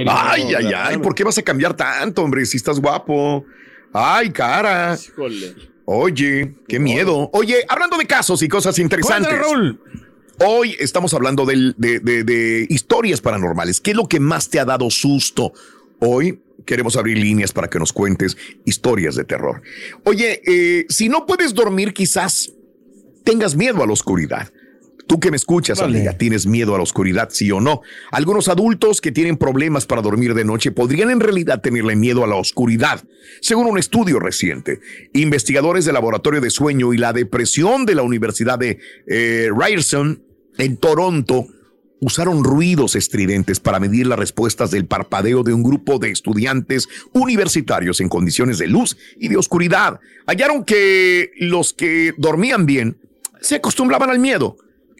Ay, 0.07 0.53
ay, 0.57 0.71
ay, 0.75 0.97
¿por 0.97 1.13
qué 1.13 1.23
vas 1.23 1.37
a 1.37 1.41
cambiar 1.43 1.75
tanto, 1.75 2.23
hombre? 2.23 2.45
Si 2.45 2.57
estás 2.57 2.79
guapo. 2.79 3.45
Ay, 3.93 4.31
cara. 4.31 4.95
Híjole. 4.95 5.55
Oye, 5.85 6.55
qué 6.67 6.79
miedo. 6.79 7.29
Oye, 7.33 7.57
hablando 7.67 7.97
de 7.97 8.05
casos 8.05 8.41
y 8.41 8.47
cosas 8.47 8.79
interesantes. 8.79 9.31
Hoy 10.43 10.75
estamos 10.79 11.13
hablando 11.13 11.45
de, 11.45 11.73
de- 11.77 11.99
de 12.23 12.65
historias 12.69 13.21
paranormales. 13.21 13.79
¿Qué 13.79 13.91
es 13.91 13.97
lo 13.97 14.07
que 14.07 14.19
más 14.19 14.49
te 14.49 14.59
ha 14.59 14.65
dado 14.65 14.89
susto? 14.89 15.53
Hoy 16.03 16.41
queremos 16.65 16.97
abrir 16.97 17.17
líneas 17.17 17.51
para 17.51 17.69
que 17.69 17.77
nos 17.77 17.93
cuentes 17.93 18.35
historias 18.65 19.15
de 19.15 19.23
terror. 19.23 19.61
Oye, 20.03 20.41
eh, 20.47 20.85
si 20.89 21.09
no 21.09 21.27
puedes 21.27 21.53
dormir, 21.53 21.93
quizás 21.93 22.53
tengas 23.23 23.55
miedo 23.55 23.83
a 23.83 23.85
la 23.85 23.93
oscuridad. 23.93 24.51
Tú 25.05 25.19
que 25.19 25.29
me 25.29 25.37
escuchas, 25.37 25.79
Vale. 25.79 25.97
amiga, 25.97 26.17
¿tienes 26.17 26.47
miedo 26.47 26.73
a 26.73 26.77
la 26.77 26.83
oscuridad, 26.83 27.29
sí 27.31 27.51
o 27.51 27.61
no? 27.61 27.81
Algunos 28.11 28.47
adultos 28.47 28.99
que 28.99 29.11
tienen 29.11 29.37
problemas 29.37 29.85
para 29.85 30.01
dormir 30.01 30.33
de 30.33 30.43
noche 30.43 30.71
podrían 30.71 31.11
en 31.11 31.19
realidad 31.19 31.61
tenerle 31.61 31.95
miedo 31.95 32.23
a 32.23 32.27
la 32.27 32.35
oscuridad. 32.35 33.03
Según 33.39 33.67
un 33.67 33.77
estudio 33.77 34.19
reciente, 34.19 34.79
investigadores 35.13 35.85
del 35.85 35.93
Laboratorio 35.93 36.41
de 36.41 36.49
Sueño 36.49 36.93
y 36.93 36.97
la 36.97 37.13
Depresión 37.13 37.85
de 37.85 37.93
la 37.93 38.01
Universidad 38.01 38.57
de 38.57 38.79
eh, 39.05 39.49
Ryerson 39.55 40.23
en 40.57 40.77
Toronto 40.77 41.47
usaron 42.01 42.43
ruidos 42.43 42.95
estridentes 42.95 43.59
para 43.59 43.79
medir 43.79 44.07
las 44.07 44.19
respuestas 44.19 44.71
del 44.71 44.85
parpadeo 44.85 45.43
de 45.43 45.53
un 45.53 45.63
grupo 45.63 45.99
de 45.99 46.09
estudiantes 46.09 46.89
universitarios 47.13 48.01
en 48.01 48.09
condiciones 48.09 48.57
de 48.57 48.67
luz 48.67 48.97
y 49.17 49.29
de 49.29 49.37
oscuridad. 49.37 49.99
Hallaron 50.25 50.65
que 50.65 51.31
los 51.37 51.73
que 51.73 52.13
dormían 52.17 52.65
bien 52.65 52.97
se 53.39 53.55
acostumbraban 53.55 54.09
al 54.09 54.19
miedo. 54.19 54.57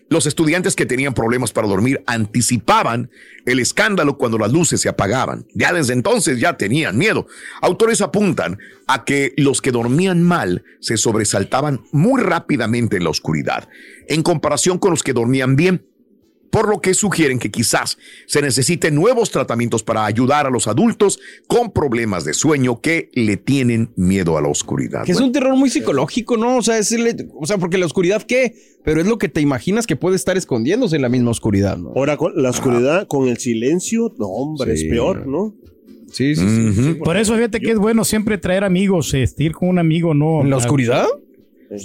Los 0.09 0.25
estudiantes 0.25 0.75
que 0.75 0.85
tenían 0.85 1.13
problemas 1.13 1.53
para 1.53 1.69
dormir 1.69 2.03
anticipaban 2.05 3.09
el 3.45 3.59
escándalo 3.59 4.17
cuando 4.17 4.37
las 4.37 4.51
luces 4.51 4.81
se 4.81 4.89
apagaban. 4.89 5.47
Ya 5.53 5.71
desde 5.71 5.93
entonces 5.93 6.37
ya 6.37 6.57
tenían 6.57 6.97
miedo. 6.97 7.27
Autores 7.61 8.01
apuntan 8.01 8.59
a 8.87 9.05
que 9.05 9.33
los 9.37 9.61
que 9.61 9.71
dormían 9.71 10.21
mal 10.21 10.65
se 10.81 10.97
sobresaltaban 10.97 11.79
muy 11.93 12.21
rápidamente 12.21 12.97
en 12.97 13.05
la 13.05 13.09
oscuridad, 13.09 13.69
en 14.09 14.21
comparación 14.21 14.79
con 14.79 14.91
los 14.91 15.01
que 15.01 15.13
dormían 15.13 15.55
bien. 15.55 15.87
Por 16.51 16.69
lo 16.69 16.79
que 16.81 16.93
sugieren 16.93 17.39
que 17.39 17.49
quizás 17.49 17.97
se 18.27 18.41
necesiten 18.41 18.93
nuevos 18.93 19.31
tratamientos 19.31 19.81
para 19.83 20.05
ayudar 20.05 20.45
a 20.45 20.49
los 20.51 20.67
adultos 20.67 21.19
con 21.47 21.71
problemas 21.71 22.25
de 22.25 22.33
sueño 22.33 22.81
que 22.81 23.09
le 23.13 23.37
tienen 23.37 23.89
miedo 23.95 24.37
a 24.37 24.41
la 24.41 24.49
oscuridad. 24.49 25.03
Que 25.05 25.13
es 25.13 25.17
Bueno, 25.17 25.27
un 25.27 25.33
terror 25.33 25.55
muy 25.55 25.69
psicológico, 25.69 26.37
¿no? 26.37 26.57
O 26.57 26.61
sea, 26.61 26.77
es 26.77 26.91
el- 26.91 27.29
o 27.39 27.45
sea, 27.47 27.57
porque 27.57 27.77
la 27.79 27.85
oscuridad, 27.87 28.21
¿qué? 28.23 28.53
Pero 28.83 28.99
es 29.01 29.07
lo 29.07 29.17
que 29.17 29.29
te 29.29 29.41
imaginas 29.41 29.87
que 29.87 29.95
puede 29.95 30.15
estar 30.15 30.37
escondiéndose 30.37 30.95
en 30.97 31.01
la 31.03 31.09
misma 31.09 31.31
oscuridad, 31.31 31.77
¿no? 31.77 31.93
Ahora 31.95 32.17
con 32.17 32.33
la 32.41 32.49
oscuridad, 32.49 33.07
con 33.07 33.27
el 33.29 33.37
silencio, 33.37 34.13
no, 34.19 34.27
hombre, 34.27 34.75
Sí. 34.77 34.85
es 34.85 34.89
peor, 34.91 35.25
¿no? 35.27 35.55
Sí, 36.11 36.35
sí, 36.35 36.43
sí. 36.73 36.95
Por 36.95 37.15
eso 37.15 37.33
fíjate 37.35 37.61
que 37.61 37.71
es 37.71 37.77
bueno 37.77 38.03
siempre 38.03 38.37
traer 38.37 38.65
amigos, 38.65 39.13
este, 39.13 39.45
ir 39.45 39.53
con 39.53 39.69
un 39.69 39.79
amigo, 39.79 40.13
¿no? 40.13 40.41
¿En 40.41 40.49
la 40.49 40.57
oscuridad? 40.57 41.05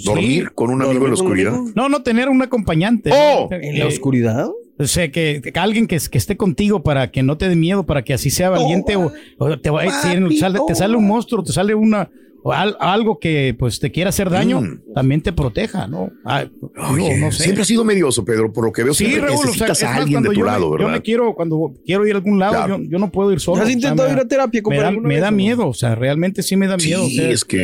Dormir 0.03 0.51
con 0.53 0.69
un 0.69 0.81
amigo 0.81 1.05
en 1.05 1.11
la 1.11 1.15
¿Dormir 1.17 1.43
con 1.43 1.47
un 1.47 1.49
oscuridad. 1.53 1.73
No, 1.75 1.89
no 1.89 2.03
tener 2.03 2.29
un 2.29 2.41
acompañante. 2.41 3.11
¡Oh! 3.13 3.47
¿no? 3.49 3.57
¿En 3.57 3.79
la 3.79 3.85
Eh, 3.85 3.87
oscuridad? 3.87 4.47
O 4.79 4.85
sea, 4.85 5.11
que, 5.11 5.41
que 5.41 5.59
alguien 5.59 5.87
que, 5.87 5.97
que 6.11 6.17
esté 6.17 6.37
contigo 6.37 6.83
para 6.83 7.09
que 7.09 7.23
no 7.23 7.37
te 7.37 7.49
dé 7.49 7.55
miedo, 7.55 7.85
para 7.85 8.03
que 8.03 8.13
así 8.13 8.29
sea 8.29 8.49
valiente 8.51 8.95
o, 8.95 9.11
o 9.39 9.59
te, 9.59 9.69
va- 9.71 9.89
sale, 9.91 10.59
te 10.67 10.75
sale 10.75 10.95
un 10.95 11.07
monstruo, 11.07 11.43
te 11.43 11.51
sale 11.51 11.73
una 11.73 12.09
o 12.43 12.53
al- 12.53 12.77
algo 12.79 13.19
que 13.19 13.55
pues 13.57 13.79
te 13.79 13.91
quiera 13.91 14.09
hacer 14.09 14.29
daño, 14.29 14.61
Mm. 14.61 14.93
también 14.93 15.21
te 15.21 15.33
proteja, 15.33 15.87
¿no? 15.87 16.11
Ah, 16.23 16.43
digo, 16.45 16.71
Oye, 16.91 17.17
no 17.19 17.31
sé. 17.31 17.43
Siempre 17.43 17.63
ha 17.63 17.65
sido 17.65 17.83
medioso, 17.83 18.23
Pedro, 18.23 18.53
por 18.53 18.65
lo 18.65 18.71
que 18.71 18.83
veo. 18.83 18.93
Sí, 18.93 19.05
siempre 19.05 19.27
Raúl, 19.29 19.35
o 19.35 19.37
sea, 19.41 19.45
necesitas 19.51 19.77
es 19.79 19.83
a 19.83 19.89
más, 19.91 19.97
alguien 20.01 20.21
de 20.23 20.29
tu 20.29 20.35
yo, 20.35 20.39
me- 20.45 20.51
lado, 20.51 20.63
yo 20.65 20.71
¿verdad? 20.71 20.91
me 20.91 21.01
quiero, 21.01 21.33
cuando 21.35 21.73
quiero 21.85 22.05
ir 22.07 22.13
a 22.13 22.17
algún 22.17 22.39
lado, 22.39 22.53
Claro. 22.53 22.77
yo, 22.77 22.89
yo 22.89 22.99
no 22.99 23.11
puedo 23.11 23.31
ir 23.33 23.39
solo. 23.39 23.57
¿Has 23.57 23.63
o 23.63 23.65
sea, 23.65 23.73
intentado 23.73 24.07
me 24.07 24.13
ir 24.13 24.17
da- 24.19 24.23
a 24.23 24.27
terapia, 24.27 24.61
me 24.69 24.77
da, 24.77 24.91
me 24.91 25.19
da 25.19 25.29
o 25.29 25.31
miedo, 25.31 25.67
o 25.67 25.73
sea, 25.73 25.95
realmente 25.95 26.41
sí 26.43 26.55
me 26.55 26.67
da 26.67 26.77
miedo. 26.77 27.03
o 27.03 27.07
Sí, 27.07 27.15
sea, 27.15 27.29
es 27.29 27.43
que 27.43 27.57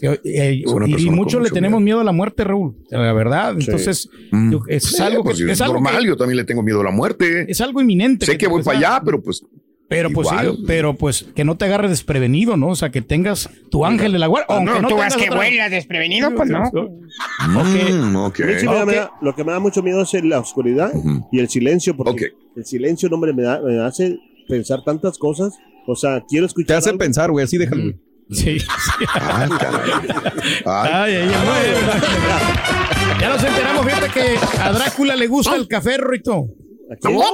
eh, 0.00 0.20
eh, 0.24 0.62
Es 0.64 1.02
y- 1.02 1.06
y, 1.06 1.10
muchos 1.10 1.42
le 1.42 1.50
tenemos 1.50 1.80
miedo. 1.80 1.96
miedo 1.96 2.00
a 2.00 2.04
la 2.04 2.12
muerte, 2.12 2.44
Raúl, 2.44 2.76
la 2.90 3.12
verdad. 3.12 3.56
Entonces, 3.58 4.08
Mm. 4.30 4.52
yo- 4.52 4.60
es 4.68 4.84
Sí, 4.84 5.02
algo 5.02 5.22
que 5.24 5.30
pues, 5.30 5.40
es 5.40 5.60
algo 5.60 5.74
normal, 5.74 6.00
que- 6.02 6.06
yo 6.06 6.16
también 6.16 6.36
le 6.36 6.44
tengo 6.44 6.62
miedo 6.62 6.80
a 6.80 6.84
la 6.84 6.90
muerte. 6.90 7.50
es 7.50 7.60
algo 7.60 7.80
inminente. 7.80 8.26
sé 8.26 8.38
que 8.38 8.46
voy 8.46 8.62
para 8.62 8.78
allá, 8.78 9.02
pero 9.04 9.20
pues 9.22 9.42
Pero 9.88 10.10
pues 10.10 10.28
sí, 10.28 10.64
pero 10.66 10.94
pues 10.94 11.24
que 11.34 11.44
no 11.44 11.56
te 11.56 11.64
agarres 11.64 11.90
desprevenido, 11.90 12.58
¿no? 12.58 12.68
O 12.68 12.76
sea, 12.76 12.90
que 12.90 13.00
tengas 13.00 13.48
tu 13.70 13.86
ángel 13.86 14.12
de 14.12 14.18
la 14.18 14.26
guardia. 14.26 14.56
aunque 14.56 14.70
No, 14.72 14.80
no 14.82 14.88
tú 14.88 14.96
vas 14.96 15.14
tengas 15.14 15.16
que 15.24 15.30
otra- 15.30 15.36
vuelas 15.38 15.70
desprevenido, 15.70 16.34
pues 16.34 16.50
no. 16.50 16.60
Mm, 16.60 18.16
ok. 18.16 18.40
A 18.40 18.44
mí 18.46 18.52
sí 18.58 18.66
me 18.68 18.74
da- 18.74 18.82
Ok. 18.82 18.86
me 18.86 18.94
da- 18.96 19.12
lo 19.22 19.34
que 19.34 19.44
me 19.44 19.52
da 19.52 19.60
mucho 19.60 19.82
miedo 19.82 20.02
es 20.02 20.12
la 20.24 20.40
oscuridad 20.40 20.92
y 21.32 21.38
el 21.38 21.48
silencio, 21.48 21.96
porque 21.96 22.32
el 22.54 22.66
silencio, 22.66 23.08
no, 23.08 23.14
hombre, 23.14 23.32
me, 23.32 23.42
da- 23.42 23.60
me 23.62 23.82
hace 23.82 24.18
pensar 24.46 24.84
tantas 24.84 25.16
cosas. 25.16 25.54
O 25.86 25.96
sea, 25.96 26.22
quiero 26.28 26.44
escuchar. 26.44 26.66
Te 26.66 26.74
hace 26.74 26.90
algo. 26.90 26.98
pensar, 26.98 27.30
güey, 27.30 27.44
así 27.46 27.56
déjalo. 27.56 27.92
Sí, 28.30 28.58
sí. 28.60 28.66
Ay, 29.14 29.48
caray. 29.58 29.90
Ay, 30.66 30.90
Ay, 30.92 31.14
ay, 31.14 31.30
ay. 31.34 33.20
Ya 33.20 33.28
nos 33.30 33.42
enteramos, 33.42 33.86
fíjate 33.86 34.10
que 34.10 34.36
a 34.60 34.72
Drácula 34.72 35.16
le 35.16 35.26
gusta 35.28 35.56
el 35.56 35.66
café, 35.66 35.96
Rito. 35.96 36.44
¿A 36.92 36.96
quién? 36.96 37.14
¿cómo? 37.14 37.30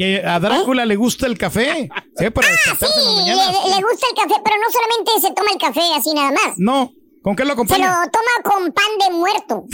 Que 0.00 0.22
a 0.26 0.40
Drácula 0.40 0.86
le 0.86 0.96
gusta 0.96 1.26
el 1.26 1.36
café. 1.36 1.90
Sí, 2.16 2.30
para 2.30 2.48
Ah, 2.48 2.52
sí, 2.64 2.70
despertarse 2.70 3.00
en 3.00 3.04
la 3.04 3.10
le, 3.12 3.16
mañana. 3.36 3.52
le 3.66 3.82
gusta 3.82 4.06
el 4.08 4.14
café, 4.16 4.40
pero 4.42 4.56
no 4.56 4.70
solamente 4.72 5.10
se 5.20 5.34
toma 5.34 5.50
el 5.52 5.58
café 5.58 5.82
así 5.94 6.14
nada 6.14 6.30
más. 6.32 6.54
No, 6.56 6.90
¿con 7.22 7.36
qué 7.36 7.44
lo 7.44 7.50
Se 7.50 7.56
lo 7.56 7.62
acompaña? 7.64 8.10
toma 8.10 8.42
con 8.42 8.72
pan 8.72 8.86
de 8.98 9.10
muerto. 9.14 9.64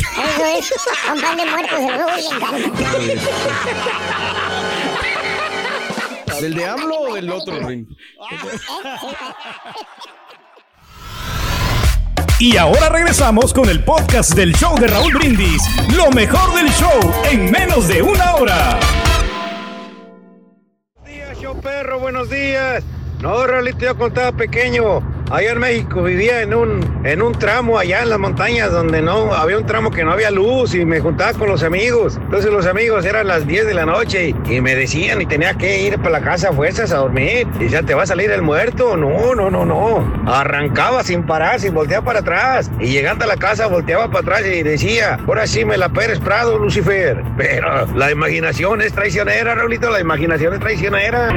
Eso 0.59 0.75
es, 0.75 0.75
con 1.09 1.21
pan 1.21 1.37
de 1.37 1.47
muerto, 1.47 1.77
se 1.77 1.83
lo 1.83 2.09
encanta. 2.35 2.81
¿Del 6.41 6.55
de 6.57 6.65
AMLO 6.67 6.97
o 7.03 7.15
del 7.15 7.31
otro, 7.31 7.61
Rin? 7.61 7.87
Y 12.41 12.57
ahora 12.57 12.89
regresamos 12.89 13.55
con 13.55 13.69
el 13.69 13.85
podcast 13.85 14.35
del 14.35 14.53
show 14.57 14.77
de 14.77 14.89
Raúl 14.89 15.13
Brindis. 15.15 15.63
Lo 15.95 16.11
mejor 16.11 16.53
del 16.57 16.69
show 16.73 16.99
en 17.31 17.49
menos 17.53 17.87
de 17.87 18.03
una 18.03 18.35
hora. 18.35 18.81
Perro, 21.67 21.99
buenos 21.99 22.31
días. 22.31 22.85
No, 23.21 23.45
Raulito, 23.45 23.81
yo 23.81 23.97
cuando 23.97 24.21
estaba 24.21 24.37
pequeño, 24.37 25.03
allá 25.31 25.53
en 25.53 25.59
México 25.59 26.03
vivía 26.03 26.43
en 26.43 26.55
un, 26.55 27.01
en 27.05 27.23
un 27.23 27.33
tramo 27.33 27.79
allá 27.79 28.03
en 28.03 28.11
las 28.11 28.19
montañas 28.19 28.71
donde 28.71 29.03
no 29.03 29.33
había 29.33 29.59
un 29.59 29.67
tramo 29.67 29.91
que 29.91 30.05
no 30.05 30.13
había 30.13 30.31
luz 30.31 30.75
y 30.75 30.85
me 30.85 31.01
juntaba 31.01 31.33
con 31.35 31.49
los 31.49 31.63
amigos. 31.63 32.19
Entonces 32.23 32.51
los 32.53 32.67
amigos 32.67 33.05
eran 33.05 33.27
las 33.27 33.47
10 33.47 33.67
de 33.67 33.75
la 33.75 33.87
noche 33.87 34.35
y, 34.49 34.61
me 34.61 34.75
decían 34.75 35.21
y 35.23 35.27
tenía 35.27 35.55
que 35.55 35.83
ir 35.83 35.99
para 35.99 36.11
la 36.11 36.21
casa 36.21 36.51
a 36.51 36.53
fuerzas 36.53 36.93
a 36.93 36.99
dormir. 36.99 37.47
Y 37.61 37.69
ya 37.69 37.83
te 37.83 37.95
va 37.95 38.05
a 38.05 38.07
salir 38.07 38.31
el 38.31 38.43
muerto. 38.43 38.97
No, 38.97 39.35
no, 39.35 39.51
no, 39.51 39.65
no. 39.65 40.23
Arrancaba 40.27 41.03
sin 41.03 41.25
parar, 41.25 41.61
sin 41.61 41.75
voltear 41.75 42.05
para 42.05 42.21
atrás. 42.21 42.71
Y 42.81 42.89
llegando 42.89 43.25
a 43.25 43.29
la 43.29 43.37
casa 43.37 43.67
volteaba 43.67 44.09
para 44.09 44.21
atrás 44.21 44.43
y 44.47 44.63
decía, 44.63 45.19
ahora 45.27 45.47
sí 45.47 45.65
me 45.65 45.77
la 45.77 45.89
Pérez 45.89 46.21
Prado, 46.21 46.59
Lucifer. 46.59 47.23
Pero 47.37 47.87
la 47.95 48.11
imaginación 48.11 48.83
es 48.83 48.93
traicionera, 48.93 49.55
Raulito, 49.55 49.91
la 49.91 50.01
imaginación 50.01 50.55
es 50.55 50.61
traicionera. 50.61 51.31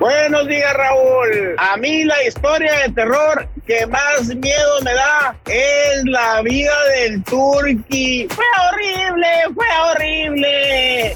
Buenos 0.00 0.48
días, 0.48 0.72
Raúl. 0.72 1.54
A 1.58 1.76
mí 1.76 2.04
la 2.04 2.24
historia 2.26 2.72
de 2.86 2.92
terror 2.94 3.46
que 3.66 3.86
más 3.86 4.34
miedo 4.34 4.80
me 4.82 4.94
da 4.94 5.36
es 5.44 6.02
la 6.06 6.40
vida 6.40 6.72
del 6.96 7.22
Turqui. 7.24 8.26
Fue 8.30 8.44
horrible, 8.72 9.26
fue 9.54 9.66
horrible. 9.90 11.14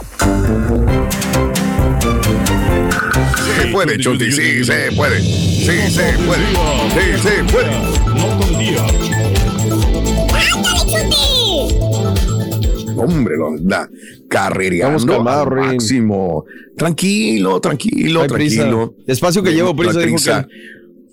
se 3.56 3.66
puede, 3.68 3.98
Chunti, 3.98 4.30
sí, 4.30 4.62
se 4.62 4.92
puede. 4.92 5.18
Sí, 5.22 5.90
se 5.90 6.12
puede. 6.18 6.46
Sí, 6.92 7.22
se 7.22 7.44
puede. 7.44 8.03
Hombre, 13.04 13.36
lo 13.36 13.48
anda 13.48 13.88
carrereando 14.28 15.14
al 15.28 15.50
máximo. 15.50 16.44
Tranquilo, 16.76 17.60
tranquilo, 17.60 18.22
Hay 18.22 18.28
prisa. 18.28 18.62
tranquilo. 18.62 18.94
Espacio 19.06 19.42
que 19.42 19.50
No 19.50 19.56
llevo, 19.56 19.76
prisa, 19.76 20.00
prisa. 20.00 20.48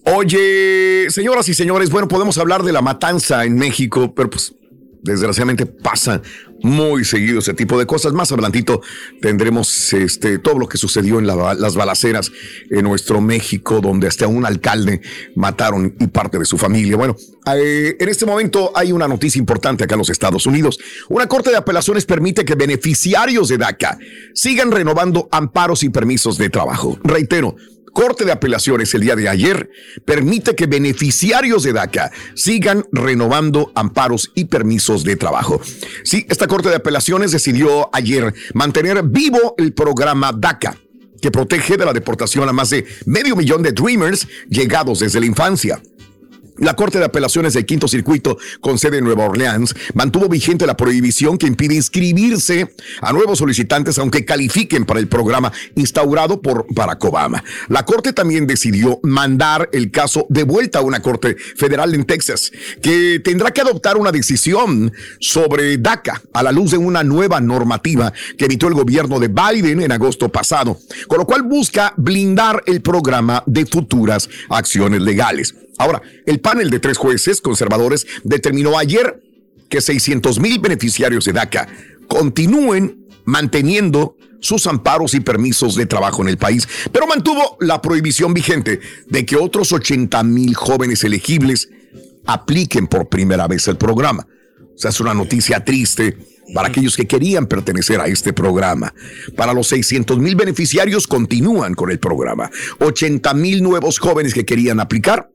Oye, 0.03 1.05
señoras 1.09 1.47
y 1.49 1.53
señores, 1.53 1.89
bueno, 1.91 2.07
podemos 2.07 2.37
hablar 2.37 2.63
de 2.63 2.71
la 2.71 2.81
matanza 2.81 3.45
en 3.45 3.55
México, 3.55 4.13
pero 4.15 4.29
pues 4.31 4.55
desgraciadamente 5.03 5.65
pasa 5.65 6.21
muy 6.63 7.03
seguido 7.05 7.39
ese 7.39 7.53
tipo 7.55 7.79
de 7.79 7.85
cosas. 7.87 8.13
Más 8.13 8.31
adelantito 8.31 8.81
tendremos 9.19 9.93
este, 9.93 10.37
todo 10.37 10.59
lo 10.59 10.67
que 10.69 10.77
sucedió 10.77 11.17
en 11.17 11.25
la- 11.25 11.55
las 11.55 11.75
balaceras 11.75 12.31
en 12.69 12.83
nuestro 12.83 13.19
México, 13.19 13.81
donde 13.81 14.07
hasta 14.07 14.27
un 14.27 14.45
alcalde 14.45 15.01
mataron 15.35 15.95
y 15.99 16.07
parte 16.07 16.37
de 16.37 16.45
su 16.45 16.57
familia. 16.57 16.97
Bueno, 16.97 17.15
eh, 17.55 17.95
en 17.99 18.09
este 18.09 18.25
momento 18.27 18.71
hay 18.75 18.91
una 18.91 19.07
noticia 19.07 19.39
importante 19.39 19.83
acá 19.83 19.95
en 19.95 19.99
los 19.99 20.09
Estados 20.11 20.45
Unidos. 20.45 20.77
Una 21.09 21.27
corte 21.27 21.49
de 21.49 21.57
apelaciones 21.57 22.05
permite 22.05 22.45
que 22.45 22.53
beneficiarios 22.55 23.47
de 23.47 23.57
DACA 23.57 23.97
sigan 24.35 24.71
renovando 24.71 25.27
amparos 25.31 25.83
y 25.83 25.89
permisos 25.89 26.37
de 26.37 26.49
trabajo. 26.49 26.99
Reitero, 27.03 27.55
Corte 27.93 28.25
de 28.25 28.31
Apelaciones 28.31 28.93
el 28.93 29.01
día 29.01 29.15
de 29.15 29.29
ayer 29.29 29.69
permite 30.05 30.55
que 30.55 30.67
beneficiarios 30.67 31.63
de 31.63 31.73
DACA 31.73 32.11
sigan 32.35 32.85
renovando 32.91 33.71
amparos 33.75 34.31
y 34.35 34.45
permisos 34.45 35.03
de 35.03 35.15
trabajo. 35.15 35.61
Sí, 36.03 36.25
esta 36.29 36.47
Corte 36.47 36.69
de 36.69 36.75
Apelaciones 36.75 37.31
decidió 37.31 37.89
ayer 37.93 38.33
mantener 38.53 39.03
vivo 39.03 39.55
el 39.57 39.73
programa 39.73 40.31
DACA 40.31 40.77
que 41.21 41.31
protege 41.31 41.77
de 41.77 41.85
la 41.85 41.93
deportación 41.93 42.49
a 42.49 42.53
más 42.53 42.71
de 42.71 42.85
medio 43.05 43.35
millón 43.35 43.61
de 43.61 43.71
Dreamers 43.71 44.27
llegados 44.49 44.99
desde 44.99 45.19
la 45.19 45.27
infancia. 45.27 45.81
La 46.61 46.75
Corte 46.75 46.99
de 46.99 47.05
Apelaciones 47.05 47.53
del 47.55 47.65
Quinto 47.65 47.87
Circuito, 47.87 48.37
con 48.59 48.77
sede 48.77 48.99
en 48.99 49.03
Nueva 49.03 49.25
Orleans, 49.25 49.73
mantuvo 49.95 50.29
vigente 50.29 50.67
la 50.67 50.77
prohibición 50.77 51.39
que 51.39 51.47
impide 51.47 51.73
inscribirse 51.73 52.71
a 53.01 53.11
nuevos 53.11 53.39
solicitantes 53.39 53.97
aunque 53.97 54.25
califiquen 54.25 54.85
para 54.85 54.99
el 54.99 55.07
programa 55.07 55.51
instaurado 55.73 56.39
por 56.39 56.67
Barack 56.69 57.03
Obama. 57.03 57.43
La 57.67 57.83
Corte 57.83 58.13
también 58.13 58.45
decidió 58.45 58.99
mandar 59.01 59.69
el 59.73 59.89
caso 59.89 60.27
de 60.29 60.43
vuelta 60.43 60.77
a 60.77 60.81
una 60.83 61.01
Corte 61.01 61.35
Federal 61.35 61.95
en 61.95 62.05
Texas, 62.05 62.51
que 62.79 63.19
tendrá 63.23 63.49
que 63.49 63.61
adoptar 63.61 63.97
una 63.97 64.11
decisión 64.11 64.93
sobre 65.19 65.79
DACA 65.79 66.21
a 66.31 66.43
la 66.43 66.51
luz 66.51 66.69
de 66.69 66.77
una 66.77 67.03
nueva 67.03 67.41
normativa 67.41 68.13
que 68.37 68.45
emitió 68.45 68.67
el 68.67 68.75
gobierno 68.75 69.19
de 69.19 69.29
Biden 69.29 69.81
en 69.81 69.91
agosto 69.91 70.29
pasado, 70.29 70.77
con 71.07 71.17
lo 71.17 71.25
cual 71.25 71.41
busca 71.41 71.95
blindar 71.97 72.61
el 72.67 72.83
programa 72.83 73.41
de 73.47 73.65
futuras 73.65 74.29
acciones 74.47 75.01
legales. 75.01 75.55
Ahora, 75.81 75.99
el 76.27 76.39
panel 76.39 76.69
de 76.69 76.79
tres 76.79 76.99
jueces 76.99 77.41
conservadores 77.41 78.05
determinó 78.23 78.77
ayer 78.77 79.19
que 79.67 79.81
600 79.81 80.39
mil 80.39 80.59
beneficiarios 80.59 81.25
de 81.25 81.33
DACA 81.33 81.67
continúen 82.07 83.07
manteniendo 83.25 84.15
sus 84.41 84.67
amparos 84.67 85.15
y 85.15 85.21
permisos 85.21 85.73
de 85.75 85.87
trabajo 85.87 86.21
en 86.21 86.27
el 86.27 86.37
país, 86.37 86.67
pero 86.91 87.07
mantuvo 87.07 87.57
la 87.61 87.81
prohibición 87.81 88.31
vigente 88.31 88.79
de 89.07 89.25
que 89.25 89.37
otros 89.37 89.71
80 89.71 90.21
mil 90.21 90.53
jóvenes 90.53 91.03
elegibles 91.03 91.69
apliquen 92.27 92.85
por 92.85 93.09
primera 93.09 93.47
vez 93.47 93.67
el 93.67 93.77
programa. 93.77 94.27
O 94.75 94.77
sea, 94.77 94.89
es 94.91 94.99
una 94.99 95.15
noticia 95.15 95.65
triste 95.65 96.15
para 96.53 96.67
aquellos 96.67 96.95
que 96.95 97.07
querían 97.07 97.47
pertenecer 97.47 97.99
a 97.99 98.05
este 98.05 98.33
programa. 98.33 98.93
Para 99.35 99.53
los 99.53 99.65
600 99.69 100.19
mil 100.19 100.35
beneficiarios 100.35 101.07
continúan 101.07 101.73
con 101.73 101.89
el 101.89 101.97
programa. 101.97 102.51
80 102.79 103.33
mil 103.33 103.63
nuevos 103.63 103.97
jóvenes 103.97 104.35
que 104.35 104.45
querían 104.45 104.79
aplicar, 104.79 105.31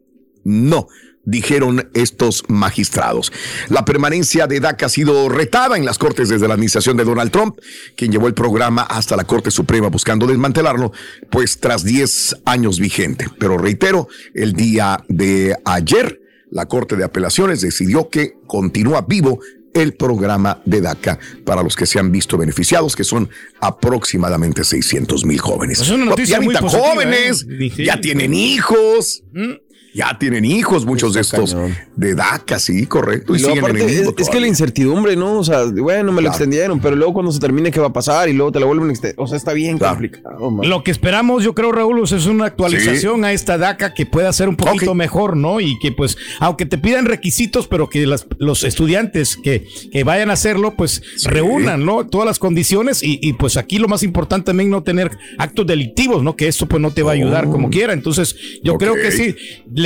no. 0.46 0.86
dijeron 1.28 1.90
estos 1.92 2.44
magistrados. 2.46 3.32
La 3.68 3.84
permanencia 3.84 4.46
de 4.46 4.60
DACA 4.60 4.86
ha 4.86 4.88
sido 4.88 5.28
retada 5.28 5.76
en 5.76 5.84
las 5.84 5.98
cortes 5.98 6.28
desde 6.28 6.46
la 6.46 6.54
administración 6.54 6.96
de 6.96 7.02
Donald 7.02 7.32
Trump, 7.32 7.58
quien 7.96 8.12
llevó 8.12 8.28
el 8.28 8.34
programa 8.34 8.82
hasta 8.82 9.16
la 9.16 9.24
Corte 9.24 9.50
Suprema 9.50 9.88
buscando 9.88 10.24
desmantelarlo, 10.28 10.92
pues 11.28 11.58
tras 11.58 11.82
10 11.82 12.36
años 12.44 12.78
vigente. 12.78 13.26
Pero 13.40 13.58
reitero, 13.58 14.06
el 14.34 14.52
día 14.52 15.02
de 15.08 15.56
ayer, 15.64 16.20
la 16.52 16.66
Corte 16.66 16.94
de 16.94 17.02
Apelaciones 17.02 17.60
decidió 17.60 18.08
que 18.08 18.34
continúa 18.46 19.00
vivo 19.02 19.40
el 19.74 19.94
programa 19.94 20.62
de 20.64 20.80
DACA 20.80 21.18
para 21.44 21.62
los 21.64 21.74
que 21.74 21.86
se 21.86 21.98
han 21.98 22.12
visto 22.12 22.38
beneficiados, 22.38 22.94
que 22.94 23.02
son 23.04 23.28
aproximadamente 23.60 24.64
600 24.64 25.24
mil 25.24 25.40
jóvenes. 25.40 25.78
Pues 25.78 25.88
es 25.90 25.94
una 25.96 26.04
noticia 26.06 26.38
ya 26.38 26.40
muy 26.44 26.54
positiva, 26.56 26.88
jóvenes, 26.88 27.42
¿eh? 27.42 27.56
Dije- 27.58 27.84
ya 27.84 28.00
tienen 28.00 28.32
hijos. 28.32 29.24
Ya 29.96 30.14
tienen 30.18 30.44
hijos 30.44 30.84
muchos 30.84 31.14
de 31.14 31.22
estos 31.22 31.56
de 31.96 32.14
DACA, 32.14 32.58
sí, 32.58 32.84
correcto. 32.86 33.34
Y 33.34 33.38
siguen 33.38 33.52
en 33.56 33.64
aparte, 33.64 33.84
el 34.02 34.14
es, 34.18 34.28
que 34.28 34.40
la 34.40 34.46
incertidumbre, 34.46 35.16
¿no? 35.16 35.38
O 35.38 35.44
sea, 35.44 35.64
bueno, 35.64 36.12
me 36.12 36.20
lo 36.20 36.26
Claro. 36.26 36.28
extendieron, 36.32 36.80
pero 36.80 36.96
luego 36.96 37.14
cuando 37.14 37.32
se 37.32 37.40
termine, 37.40 37.70
¿qué 37.70 37.80
va 37.80 37.86
a 37.86 37.92
pasar? 37.94 38.28
Y 38.28 38.34
luego 38.34 38.52
te 38.52 38.60
la 38.60 38.66
vuelven 38.66 38.88
a 38.88 38.92
extender. 38.92 39.14
O 39.18 39.26
sea, 39.26 39.38
está 39.38 39.54
bien 39.54 39.78
complicado, 39.78 40.50
man. 40.50 40.68
Lo 40.68 40.84
que 40.84 40.90
esperamos, 40.90 41.42
yo 41.44 41.54
creo, 41.54 41.72
Raúl, 41.72 42.02
es 42.04 42.26
una 42.26 42.44
actualización 42.44 43.24
a 43.24 43.32
esta 43.32 43.56
DACA 43.56 43.94
que 43.94 44.04
pueda 44.04 44.30
ser 44.34 44.50
un 44.50 44.56
poquito 44.56 44.94
mejor, 44.94 45.34
¿no? 45.34 45.60
Y 45.60 45.78
que, 45.78 45.92
pues, 45.92 46.18
aunque 46.40 46.66
te 46.66 46.76
pidan 46.76 47.06
requisitos, 47.06 47.66
pero 47.66 47.88
que 47.88 48.04
las- 48.06 48.26
los 48.38 48.64
estudiantes 48.64 49.38
que, 49.42 49.66
que 49.90 50.04
vayan 50.04 50.28
a 50.28 50.34
hacerlo, 50.34 50.74
pues, 50.76 51.00
reúnan, 51.24 51.86
¿no? 51.86 52.06
Todas 52.06 52.26
las 52.26 52.38
condiciones 52.38 53.02
y, 53.02 53.18
y, 53.22 53.32
pues, 53.32 53.56
aquí 53.56 53.78
lo 53.78 53.88
más 53.88 54.02
importante 54.02 54.46
también 54.46 54.68
no 54.68 54.82
tener 54.82 55.10
actos 55.38 55.66
delictivos, 55.66 56.22
¿no? 56.22 56.36
Que 56.36 56.48
esto, 56.48 56.66
pues, 56.66 56.82
no 56.82 56.90
te 56.90 57.02
va 57.02 57.12
a 57.12 57.14
ayudar 57.14 57.46
como 57.48 57.70
quiera. 57.70 57.94
Entonces, 57.94 58.36
yo 58.62 58.76
creo 58.76 58.94
que 58.94 59.10
sí, 59.10 59.34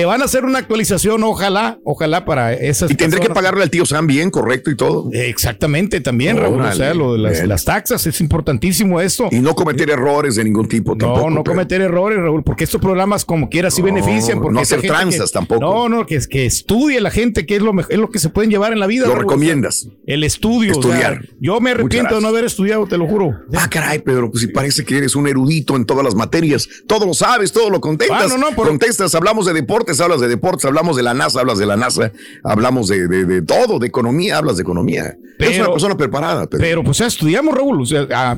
le 0.01 0.07
van 0.07 0.23
a 0.23 0.25
hacer 0.25 0.47
una 0.47 0.59
actualización, 0.59 1.23
ojalá, 1.25 1.79
ojalá 1.85 2.25
para 2.25 2.55
esas 2.55 2.91
Y 2.91 2.95
tendré 2.95 3.21
que 3.21 3.29
pagarle 3.29 3.63
al 3.65 3.69
tío 3.71 3.85
Sam 3.85 4.07
bien, 4.07 4.31
correcto 4.31 4.71
y 4.71 4.77
todo. 4.77 5.11
Exactamente, 5.13 6.01
también, 6.01 6.39
Raúl. 6.39 6.61
O 6.63 6.73
sea, 6.73 6.95
lo 6.95 7.13
de 7.13 7.19
las, 7.19 7.47
las 7.47 7.65
taxas 7.67 8.07
es 8.07 8.19
importantísimo 8.23 8.99
esto. 9.01 9.29
Y 9.31 9.41
no 9.41 9.55
cometer 9.55 9.91
errores 9.91 10.37
de 10.37 10.45
ningún 10.45 10.69
tipo 10.69 10.97
tampoco. 10.97 11.29
No, 11.29 11.37
no 11.37 11.45
pero- 11.45 11.53
cometer 11.55 11.83
errores, 11.83 12.19
Raúl, 12.19 12.43
porque 12.43 12.65
estos 12.65 12.81
programas 12.81 13.27
como 13.27 13.51
quiera 13.51 13.71
sí 13.71 13.83
benefician. 13.83 14.41
Porque 14.41 14.55
no 14.55 14.61
hacer 14.61 14.81
tranzas 14.81 15.31
que- 15.31 15.35
tampoco. 15.35 15.61
No, 15.61 15.89
no, 15.91 16.07
que, 16.07 16.19
que 16.31 16.47
estudie 16.47 16.99
la 17.03 17.11
gente, 17.11 17.45
que 17.45 17.57
es 17.57 17.63
lo, 17.63 17.75
mejor, 17.75 17.93
es 17.93 17.99
lo 17.99 18.09
que 18.09 18.19
se 18.19 18.31
pueden 18.31 18.51
llevar 18.51 18.73
en 18.73 18.81
la 18.81 18.87
vida. 18.87 19.03
Lo 19.07 19.13
Raúl. 19.13 19.25
recomiendas. 19.25 19.87
El 20.07 20.25
estudio. 20.25 20.73
o 20.79 20.83
sea, 20.83 20.93
Estudiar. 20.93 21.29
yo 21.41 21.61
me 21.61 21.73
arrepiento 21.73 22.15
de 22.15 22.21
no 22.23 22.29
haber 22.29 22.45
estudiado, 22.47 22.87
te 22.87 22.97
lo 22.97 23.07
juro. 23.07 23.33
Ah, 23.55 23.69
caray, 23.71 23.99
Pedro, 23.99 24.31
pues 24.31 24.41
si 24.45 24.47
parece 24.49 24.83
que 24.83 24.97
eres 24.97 25.15
un 25.15 25.27
erudito 25.29 25.77
en 25.77 25.85
todas 25.85 26.05
las 26.05 26.15
materias. 26.15 26.67
Todo 26.87 27.05
lo 27.05 27.13
sabes, 27.13 27.53
todo 27.53 27.69
lo 27.69 27.83
contestas. 27.83 28.23
Ah, 28.25 28.27
no, 28.29 28.39
no, 28.39 28.57
por- 28.57 28.71
Contestas, 28.71 29.15
hablamos 29.17 29.47
de 29.47 29.53
deportes, 29.91 30.01
hablas 30.01 30.21
de 30.21 30.29
deportes, 30.29 30.65
hablamos 30.67 30.97
de 30.97 31.03
la 31.03 31.15
NASA, 31.15 31.41
hablas 31.41 31.59
de 31.59 31.67
la 31.67 31.77
NASA, 31.77 32.13
hablamos 32.45 32.89
de, 32.89 33.09
de- 33.09 33.25
de 33.25 33.43
todo, 33.43 33.79
de 33.79 33.87
economía, 33.87 34.39
hablas 34.39 34.57
de 34.57 34.63
economía. 34.63 35.05
eres 35.05 35.17
Pero- 35.39 35.65
una 35.65 35.71
persona 35.73 35.97
preparada, 35.97 36.47
Pedro. 36.47 36.63
Pero 36.63 36.85
pues 36.85 36.99
ya 36.99 37.07
estudiamos, 37.07 37.55
Raúl. 37.55 37.81
O 37.83 37.87
sea, 37.87 38.07
ah, 38.15 38.37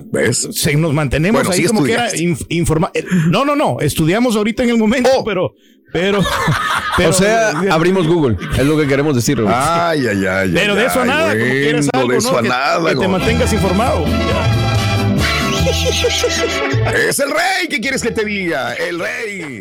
se, 0.53 0.77
nos 0.77 0.93
mantenemos 0.95 1.41
Bueno, 1.43 1.51
ahí 1.55 1.63
sí 1.63 1.67
como 1.67 1.85
que 1.85 1.93
era 1.93 2.07
estudiaste. 2.07 2.47
informar. 2.55 2.93
No, 3.31 3.45
no, 3.45 3.55
no. 3.57 3.79
Estudiamos 3.81 4.37
ahorita 4.37 4.63
en 4.63 4.71
el 4.71 4.79
momento, 4.79 5.11
pero, 5.25 5.55
pero, 5.93 6.21
pero. 6.97 7.11
o 7.11 7.13
sea, 7.13 7.51
abrimos 7.71 8.07
Google. 8.07 8.37
Es 8.59 8.65
lo 8.65 8.77
que 8.79 8.87
queremos 8.87 9.15
decir, 9.17 9.37
Raúl. 9.39 9.51
Ay, 9.53 10.07
ay, 10.07 10.25
ay. 10.27 10.51
Pero 10.55 10.75
de 10.75 10.87
eso 10.87 11.01
a 11.01 11.05
nada, 11.05 11.33
como 11.33 11.45
quieras 11.53 11.89
bueno, 11.93 12.01
algo, 12.01 12.13
de 12.13 12.19
eso 12.19 12.33
¿no? 12.33 12.39
a 12.39 12.43
Que- 12.43 12.49
nada, 12.49 12.81
que 12.85 12.89
te 12.91 12.95
Gómez. 12.95 13.11
mantengas 13.11 13.53
informado. 13.53 14.05
Es 17.09 17.19
el 17.21 17.31
rey, 17.31 17.69
¿qué 17.69 17.81
quieres 17.81 18.03
que 18.03 18.11
te 18.11 18.25
diga? 18.25 18.75
El 18.75 18.99
rey. 18.99 19.61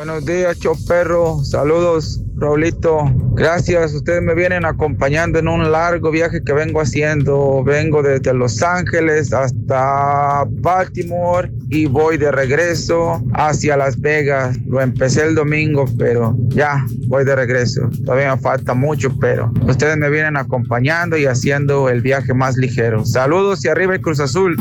Buenos 0.00 0.24
días, 0.24 0.58
Choperro. 0.58 1.44
Saludos, 1.44 2.22
Raulito. 2.36 3.04
Gracias. 3.34 3.92
Ustedes 3.92 4.22
me 4.22 4.34
vienen 4.34 4.64
acompañando 4.64 5.38
en 5.38 5.46
un 5.46 5.70
largo 5.70 6.10
viaje 6.10 6.42
que 6.42 6.54
vengo 6.54 6.80
haciendo. 6.80 7.62
Vengo 7.62 8.02
desde 8.02 8.32
Los 8.32 8.62
Ángeles 8.62 9.34
hasta 9.34 10.46
Baltimore 10.48 11.52
y 11.68 11.84
voy 11.84 12.16
de 12.16 12.32
regreso 12.32 13.22
hacia 13.34 13.76
Las 13.76 14.00
Vegas. 14.00 14.56
Lo 14.66 14.80
empecé 14.80 15.26
el 15.26 15.34
domingo, 15.34 15.84
pero 15.98 16.34
ya 16.48 16.82
voy 17.06 17.26
de 17.26 17.36
regreso. 17.36 17.82
Todavía 18.02 18.34
me 18.34 18.40
falta 18.40 18.72
mucho, 18.72 19.14
pero 19.20 19.52
ustedes 19.66 19.98
me 19.98 20.08
vienen 20.08 20.38
acompañando 20.38 21.18
y 21.18 21.26
haciendo 21.26 21.90
el 21.90 22.00
viaje 22.00 22.32
más 22.32 22.56
ligero. 22.56 23.04
Saludos 23.04 23.62
y 23.66 23.68
arriba 23.68 23.96
el 23.96 24.00
Cruz 24.00 24.20
Azul. 24.20 24.56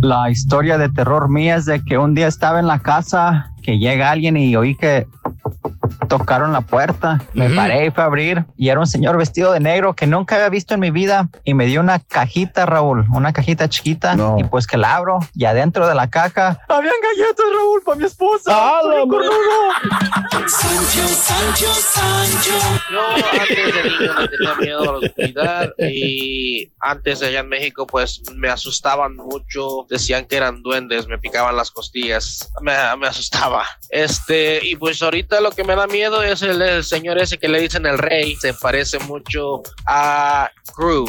La 0.00 0.30
historia 0.30 0.78
de 0.78 0.88
terror 0.88 1.28
mía 1.28 1.56
es 1.56 1.66
de 1.66 1.84
que 1.84 1.98
un 1.98 2.14
día 2.14 2.26
estaba 2.26 2.58
en 2.58 2.66
la 2.66 2.78
casa, 2.78 3.52
que 3.62 3.78
llega 3.78 4.10
alguien 4.10 4.36
y 4.36 4.56
oí 4.56 4.74
que 4.74 5.06
tocaron 6.10 6.52
la 6.52 6.60
puerta. 6.60 7.22
Me 7.34 7.46
Ujú. 7.46 7.54
paré 7.56 7.86
y 7.86 7.90
fui 7.90 8.02
a 8.02 8.06
abrir 8.06 8.44
y 8.56 8.68
era 8.68 8.80
un 8.80 8.86
señor 8.86 9.16
vestido 9.16 9.52
de 9.52 9.60
negro 9.60 9.94
que 9.94 10.06
nunca 10.08 10.34
había 10.34 10.48
visto 10.48 10.74
en 10.74 10.80
mi 10.80 10.90
vida 10.90 11.28
y 11.44 11.54
me 11.54 11.66
dio 11.66 11.80
una 11.80 12.00
cajita, 12.00 12.66
Raúl, 12.66 13.06
una 13.14 13.32
cajita 13.32 13.68
chiquita 13.68 14.16
y 14.36 14.44
pues 14.44 14.66
que 14.66 14.76
la 14.76 14.96
abro 14.96 15.20
y 15.34 15.44
adentro 15.44 15.86
de 15.86 15.94
la 15.94 16.10
caja 16.10 16.60
habían 16.68 16.94
galletas, 17.02 17.46
Raúl, 17.56 17.82
para 17.84 17.96
mi 17.98 18.04
esposa. 18.06 18.52
Cornudo. 19.08 19.30
Sancho, 20.48 21.06
Sancho, 21.08 21.72
Sancho. 21.74 22.50
Yo 22.90 23.00
antes 23.40 23.74
de 23.74 23.82
niño 23.90 24.12
le 24.20 24.28
tenía 24.28 24.54
miedo 24.56 24.80
a 24.80 24.84
la 24.84 24.98
oscuridad 25.06 25.72
y 25.78 26.72
antes 26.80 27.22
allá 27.22 27.40
en 27.40 27.48
México 27.48 27.86
pues 27.86 28.20
me 28.34 28.48
asustaban 28.48 29.14
mucho, 29.16 29.86
decían 29.88 30.26
que 30.26 30.36
eran 30.36 30.62
duendes, 30.62 31.06
me 31.06 31.18
picaban 31.18 31.56
las 31.56 31.70
costillas, 31.70 32.50
me, 32.62 32.72
me 32.98 33.06
asustaba. 33.06 33.64
Este, 33.90 34.60
y 34.66 34.74
pues 34.76 35.00
ahorita 35.02 35.40
lo 35.40 35.52
que 35.52 35.62
me 35.62 35.76
da 35.76 35.86
miedo 35.86 35.99
es 36.06 36.42
el, 36.42 36.62
el 36.62 36.84
señor 36.84 37.18
ese 37.18 37.36
que 37.38 37.48
le 37.48 37.60
dicen 37.60 37.84
el 37.84 37.98
rey, 37.98 38.34
se 38.36 38.54
parece 38.54 38.98
mucho 39.00 39.62
a 39.86 40.50
Gru, 40.76 41.04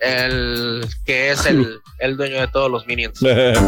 el 0.00 0.86
que 1.04 1.32
es 1.32 1.44
el, 1.46 1.80
el 1.98 2.16
dueño 2.16 2.40
de 2.40 2.48
todos 2.48 2.70
los 2.70 2.86
minions. 2.86 3.18
Pero, 3.20 3.60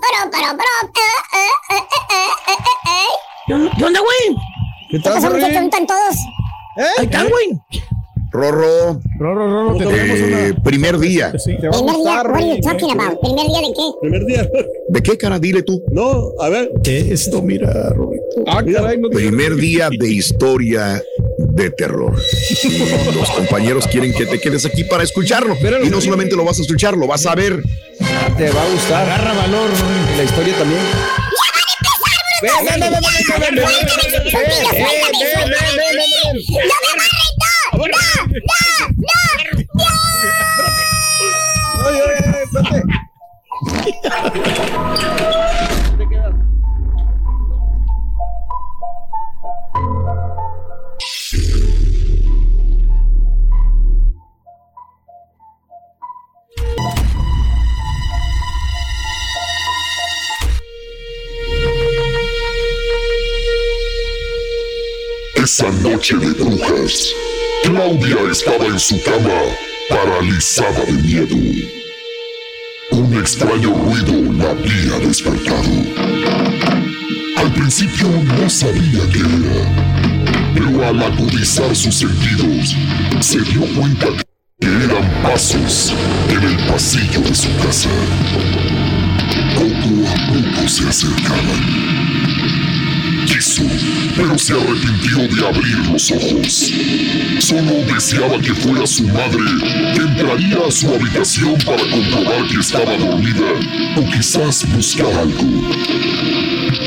pero, 0.00 0.30
pero, 0.30 0.56
pero, 0.58 0.92
eh, 0.94 1.02
eh, 1.32 1.48
eh, 1.70 1.84
eh, 2.10 2.28
eh, 2.48 2.52
eh, 2.52 2.90
eh. 2.90 3.08
¿Qué 3.46 3.84
onda, 3.84 4.00
güey? 4.00 4.36
¿Qué 4.90 4.98
¿Qué 4.98 5.02
pasó, 5.02 5.30
muchachos? 5.30 5.40
¿Dónde 5.40 5.64
están 5.64 5.86
todos? 5.86 6.16
Ahí 6.98 7.04
están, 7.06 7.28
güey. 7.28 7.60
Rorro. 8.32 9.00
Rorro, 9.18 9.50
Rorro, 9.50 9.76
te 9.76 9.84
eh, 9.84 10.52
una... 10.52 10.62
Primer 10.62 10.98
día. 10.98 11.32
Primer 11.32 11.60
día, 11.60 12.22
¿Primer 12.22 12.60
día 12.60 13.60
de 13.60 13.72
qué? 13.74 13.90
Primer 14.00 14.24
día. 14.26 14.48
¿De 14.88 15.02
qué, 15.02 15.18
cara? 15.18 15.38
Dile 15.40 15.62
tú. 15.62 15.82
No, 15.90 16.32
a 16.40 16.48
ver. 16.48 16.70
¿Qué 16.84 17.00
es 17.00 17.10
esto? 17.10 17.42
Mira, 17.42 17.90
Rorrito. 17.90 18.44
Primer 19.12 19.56
día 19.56 19.90
de 19.90 20.08
historia 20.08 21.02
de 21.38 21.70
terror. 21.70 22.14
Los 23.14 23.30
compañeros 23.30 23.88
quieren 23.88 24.12
que 24.12 24.26
te 24.26 24.38
quedes 24.38 24.64
aquí 24.64 24.84
para 24.84 25.02
escucharlo. 25.02 25.56
Y 25.82 25.90
no 25.90 26.00
solamente 26.00 26.36
lo 26.36 26.44
vas 26.44 26.60
a 26.60 26.62
escuchar, 26.62 26.96
lo 26.96 27.08
vas 27.08 27.26
a 27.26 27.34
ver. 27.34 27.60
Te 28.36 28.50
va 28.50 28.62
a 28.62 28.68
gustar. 28.70 29.02
Agarra 29.02 29.34
valor. 29.34 29.70
La 30.16 30.22
historia 30.22 30.54
también. 30.56 30.80
¡Ya 32.42 32.54
van 32.64 32.82
a 32.82 32.86
empezar, 32.86 33.40
¡Ven, 33.40 33.54
ven, 33.54 33.64
ven, 33.64 33.64
¡No 33.64 34.40
me 36.96 37.10
¡No! 37.80 37.86
¡No! 37.86 37.96
¡No! 38.96 39.50
¡No! 39.72 40.00
Esa 65.42 65.70
noche 65.70 66.16
de 66.16 66.32
brujas. 66.34 67.14
Claudia 67.62 68.16
estaba 68.30 68.66
en 68.66 68.78
su 68.78 69.00
cama, 69.02 69.40
paralizada 69.88 70.84
de 70.86 70.92
miedo. 70.92 71.36
Un 72.92 73.14
extraño 73.14 73.74
ruido 73.74 74.32
la 74.32 74.50
había 74.50 74.98
despertado. 75.06 75.70
Al 77.36 77.52
principio 77.52 78.08
no 78.08 78.48
sabía 78.48 79.00
qué 79.12 79.20
era, 79.20 80.54
pero 80.54 80.84
al 80.86 81.02
agudizar 81.02 81.74
sus 81.76 81.94
sentidos, 81.94 82.74
se 83.20 83.40
dio 83.42 83.60
cuenta 83.76 84.06
que 84.60 84.66
eran 84.66 85.22
pasos 85.22 85.92
en 86.28 86.42
el 86.42 86.56
pasillo 86.66 87.20
de 87.20 87.34
su 87.34 87.48
casa. 87.58 87.90
Poco 89.54 90.08
a 90.08 90.14
poco 90.28 90.68
se 90.68 90.88
acercaban. 90.88 91.60
Quiso, 93.26 93.64
pero 94.20 94.38
se 94.38 94.52
arrepintió 94.52 95.16
de 95.28 95.46
abrir 95.48 95.78
los 95.90 96.10
ojos. 96.10 96.72
Solo 97.38 97.84
deseaba 97.92 98.38
que 98.38 98.54
fuera 98.54 98.86
su 98.86 99.04
madre, 99.04 99.44
que 99.94 100.00
entraría 100.00 100.58
a 100.66 100.70
su 100.70 100.88
habitación 100.92 101.56
para 101.64 101.82
comprobar 101.90 102.46
que 102.48 102.60
estaba 102.60 102.96
dormida 102.96 103.46
o 103.96 104.04
quizás 104.10 104.66
buscar 104.74 105.12
algo. 105.14 105.70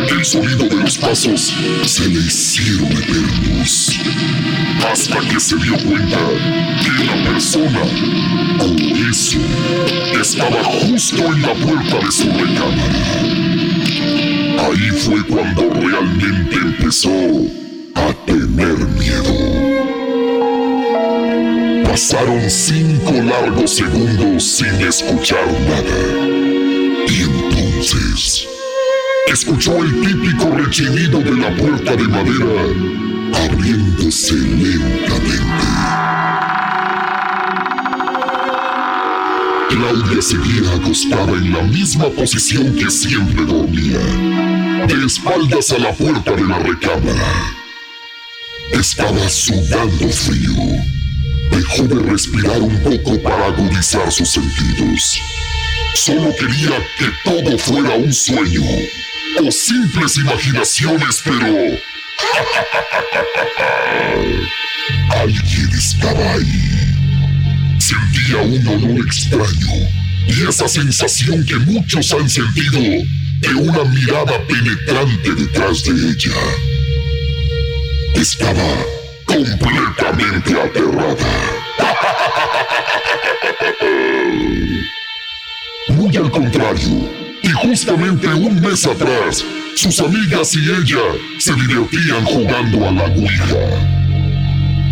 El 0.10 0.26
sonido 0.26 0.68
de 0.70 0.76
los 0.76 0.98
pasos 0.98 1.54
se 1.86 2.08
le 2.08 2.20
hicieron 2.20 2.92
eternos, 2.92 4.00
hasta 4.92 5.20
que 5.20 5.40
se 5.40 5.56
dio 5.58 5.76
cuenta 5.78 6.20
que 6.84 7.04
la 7.06 7.32
persona, 7.32 7.82
o 8.60 9.10
eso, 9.10 9.40
estaba 10.22 10.64
justo 10.64 11.26
en 11.26 11.42
la 11.42 11.54
puerta 11.56 11.98
de 11.98 12.12
su 12.12 12.30
recámara. 12.32 13.63
Ahí 14.64 14.90
fue 14.92 15.22
cuando 15.28 15.70
realmente 15.70 16.56
empezó 16.56 17.12
a 17.96 18.14
tener 18.26 18.78
miedo. 18.98 19.34
Pasaron 21.84 22.50
cinco 22.50 23.12
largos 23.12 23.72
segundos 23.76 24.44
sin 24.44 24.74
escuchar 24.82 25.46
nada. 25.68 26.00
Y 27.08 27.24
entonces 27.24 28.48
escuchó 29.28 29.78
el 29.84 29.92
típico 30.02 30.50
rechinido 30.56 31.20
de 31.20 31.36
la 31.36 31.56
puerta 31.56 31.96
de 31.96 32.08
madera 32.08 32.64
abriéndose 33.46 34.36
lentamente. 34.36 35.64
Claudia 39.70 40.22
seguía 40.22 40.76
acostada 40.76 41.32
en 41.34 41.52
la 41.52 41.64
misma 41.64 42.06
posición 42.10 42.76
que 42.76 42.90
siempre 42.92 43.44
dormía, 43.44 44.00
de 44.88 45.06
espaldas 45.06 45.72
a 45.72 45.78
la 45.78 45.94
puerta 45.94 46.32
de 46.32 46.44
la 46.44 46.60
recámara. 46.60 47.56
Estaba 48.74 49.30
sudando 49.30 50.10
frío. 50.10 50.52
Dejó 51.52 51.84
de 51.84 52.12
respirar 52.12 52.62
un 52.62 52.78
poco 52.82 53.22
para 53.22 53.48
agudizar 53.48 54.12
sus 54.12 54.30
sentidos. 54.30 55.20
Solo 55.94 56.34
quería 56.38 56.86
que 56.98 57.06
todo 57.24 57.58
fuera 57.58 57.96
un 57.96 58.12
sueño 58.12 58.64
o 59.42 59.52
simples 59.52 60.18
imaginaciones, 60.18 61.22
pero... 61.24 61.80
Alguien 65.12 65.70
estaba 65.78 66.34
ahí. 66.34 67.78
Sentía 67.80 68.38
un 68.38 68.68
olor 68.68 69.06
extraño 69.06 69.90
y 70.28 70.48
esa 70.50 70.68
sensación 70.68 71.46
que 71.46 71.56
muchos 71.58 72.12
han 72.14 72.30
sentido 72.30 73.06
de 73.44 73.54
una 73.56 73.84
mirada 73.84 74.40
penetrante 74.48 75.36
detrás 75.36 75.84
de 75.84 75.92
ella. 75.92 76.32
Estaba 78.16 78.86
completamente 79.26 80.62
aterrada. 80.62 81.28
Muy 85.90 86.16
al 86.16 86.32
contrario, 86.32 87.10
y 87.42 87.50
justamente 87.50 88.28
un 88.28 88.62
mes 88.62 88.86
atrás, 88.86 89.44
sus 89.76 90.00
amigas 90.00 90.56
y 90.56 90.60
ella 90.60 91.04
se 91.38 91.54
divertían 91.54 92.24
jugando 92.24 92.88
a 92.88 92.92
la 92.92 93.04
Ouija. 93.04 93.44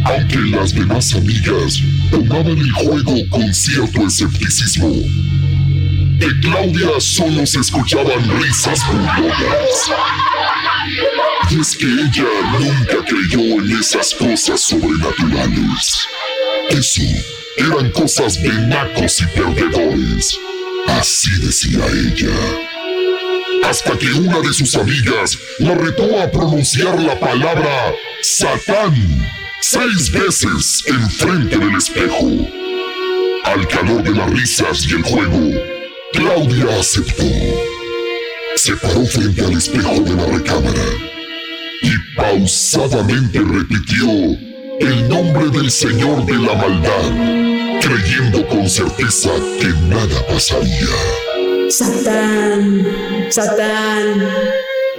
Aunque 0.04 0.38
las 0.58 0.74
demás 0.74 1.14
amigas 1.14 1.80
tomaban 2.10 2.58
el 2.58 2.72
juego 2.72 3.16
con 3.30 3.54
cierto 3.54 4.06
escepticismo, 4.08 4.92
de 6.22 6.40
Claudia 6.40 7.00
solo 7.00 7.46
se 7.48 7.60
escuchaban 7.60 8.42
risas 8.42 8.80
burlonas. 8.86 9.92
Y 11.50 11.60
es 11.60 11.76
que 11.76 11.86
ella 11.86 12.28
nunca 12.60 13.04
creyó 13.06 13.60
en 13.60 13.80
esas 13.80 14.14
cosas 14.14 14.62
sobrenaturales. 14.62 16.08
Eso 16.70 17.02
eran 17.58 17.90
cosas 17.90 18.42
de 18.42 18.50
nacos 18.50 19.20
y 19.22 19.26
perdedores. 19.36 20.38
Así 20.90 21.32
decía 21.40 21.84
ella. 21.88 22.36
Hasta 23.68 23.98
que 23.98 24.14
una 24.14 24.42
de 24.42 24.54
sus 24.54 24.76
amigas 24.76 25.40
la 25.58 25.74
retó 25.74 26.22
a 26.22 26.30
pronunciar 26.30 27.02
la 27.02 27.20
palabra 27.20 27.96
Satán 28.22 28.94
seis 29.60 30.12
veces 30.12 30.84
enfrente 30.86 31.58
del 31.58 31.76
espejo. 31.76 32.30
Al 33.44 33.68
calor 33.68 34.04
de 34.04 34.12
las 34.12 34.30
risas 34.30 34.86
y 34.88 34.92
el 34.94 35.02
juego, 35.02 35.81
Claudia 36.14 36.80
aceptó. 36.80 37.24
Se 38.56 38.76
paró 38.76 39.06
frente 39.06 39.46
al 39.46 39.54
espejo 39.54 40.02
de 40.02 40.14
la 40.16 40.26
recámara 40.26 40.86
y 41.82 42.16
pausadamente 42.16 43.40
repitió 43.40 44.08
el 44.80 45.10
nombre 45.10 45.50
del 45.50 45.72
Señor 45.72 46.26
de 46.26 46.34
la 46.34 46.54
Maldad, 46.54 47.80
creyendo 47.82 48.48
con 48.48 48.70
certeza 48.70 49.30
que 49.60 49.68
nada 49.88 50.28
pasaría. 50.28 50.88
Satán, 51.70 52.86
Satán, 53.30 54.28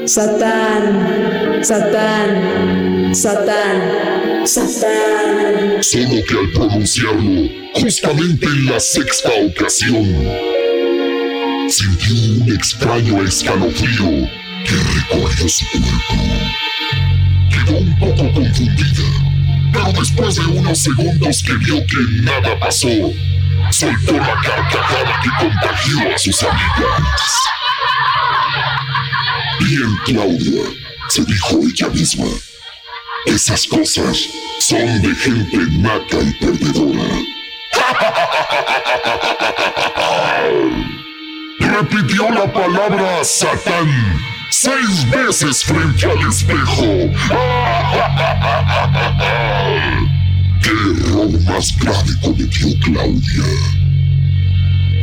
Satán, 0.07 1.63
Satán, 1.63 3.15
Satán, 3.15 4.47
Satán. 4.47 5.83
Solo 5.83 6.25
que 6.27 6.39
al 6.39 6.53
pronunciarlo, 6.55 7.49
justamente 7.75 8.47
en 8.47 8.67
la 8.67 8.81
sexta 8.81 9.31
ocasión, 9.47 10.62
sintió 11.73 12.15
un 12.15 12.55
extraño 12.55 13.23
escalofrío 13.23 14.29
que 14.67 14.75
recorrió 14.95 15.49
su 15.49 15.65
cuerpo. 15.71 16.15
Quedó 17.49 17.79
un 17.79 17.99
poco 17.99 18.31
confundida, 18.35 19.03
pero 19.73 19.91
después 19.93 20.35
de 20.35 20.45
unos 20.49 20.79
segundos 20.79 21.43
que 21.43 21.55
vio 21.55 21.87
que 21.87 21.97
nada 22.21 22.59
pasó, 22.61 22.89
soltó 23.71 24.13
la 24.13 24.39
carcajada 24.43 25.19
que 25.23 25.31
contagió 25.41 26.15
a 26.15 26.19
sus 26.19 26.43
amigas. 26.43 27.33
Bien, 29.61 29.97
Claudia, 30.05 30.65
se 31.09 31.25
dijo 31.25 31.59
ella 31.63 31.89
misma. 31.89 32.27
Esas 33.25 33.67
cosas 33.67 34.19
son 34.61 35.01
de 35.01 35.15
gente 35.15 35.57
naca 35.79 36.19
y 36.21 36.33
perdedora. 36.35 37.09
Repitió 41.63 42.29
la 42.31 42.53
palabra 42.53 43.25
Satán 43.25 43.89
seis 44.51 45.09
veces 45.11 45.65
frente 45.65 46.07
al 46.07 46.29
espejo. 46.29 46.83
¿Qué 50.63 50.71
error 50.71 51.41
más 51.43 51.77
grave 51.79 52.11
cometió 52.21 52.69
Claudia? 52.81 53.45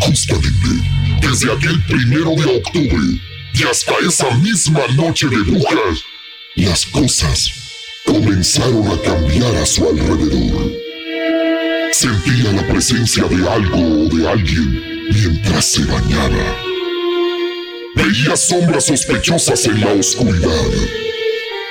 Justamente 0.01 0.69
desde 1.21 1.51
aquel 1.51 1.81
primero 1.83 2.35
de 2.35 2.57
octubre 2.57 3.19
y 3.53 3.63
hasta 3.63 3.93
esa 4.07 4.29
misma 4.37 4.81
noche 4.95 5.27
de 5.27 5.37
brujas, 5.37 6.03
las 6.55 6.85
cosas 6.85 7.51
comenzaron 8.05 8.87
a 8.87 9.01
cambiar 9.01 9.55
a 9.55 9.65
su 9.65 9.87
alrededor. 9.87 10.71
Sentía 11.91 12.51
la 12.53 12.67
presencia 12.67 13.23
de 13.23 13.49
algo 13.49 14.05
o 14.05 14.09
de 14.09 14.29
alguien 14.29 14.98
mientras 15.11 15.65
se 15.65 15.83
bañaba. 15.85 16.55
Veía 17.95 18.35
sombras 18.35 18.85
sospechosas 18.85 19.65
en 19.65 19.81
la 19.81 19.93
oscuridad. 19.93 20.69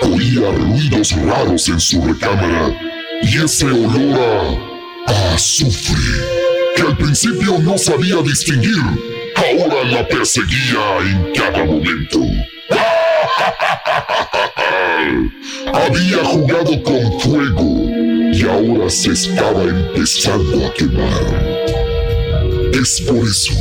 Oía 0.02 0.50
ruidos 0.50 1.12
raros 1.12 1.68
en 1.68 1.78
su 1.80 2.04
recámara 2.04 2.76
y 3.22 3.38
ese 3.38 3.66
olor 3.66 4.58
a, 5.06 5.34
azufre 5.34 5.94
que 6.76 6.82
al 6.82 6.96
principio 6.96 7.58
no 7.58 7.78
sabía 7.78 8.16
distinguir, 8.22 8.78
ahora 9.34 9.82
la 9.84 10.06
perseguía 10.06 10.98
en 11.00 11.32
cada 11.34 11.64
momento. 11.64 12.20
Había 15.74 16.24
jugado 16.24 16.82
con 16.82 17.20
fuego 17.20 17.90
y 18.32 18.42
ahora 18.42 18.90
se 18.90 19.12
estaba 19.12 19.62
empezando 19.64 20.66
a 20.66 20.74
quemar. 20.74 21.87
Es 22.72 23.00
por 23.00 23.26
eso 23.26 23.52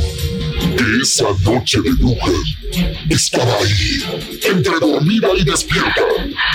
que 0.76 1.02
esa 1.02 1.24
noche 1.44 1.80
de 1.80 1.90
bruja 1.92 2.32
estaba 3.08 3.56
ahí, 3.58 4.30
entre 4.44 4.78
dormida 4.80 5.28
y 5.36 5.44
despierta, 5.44 6.02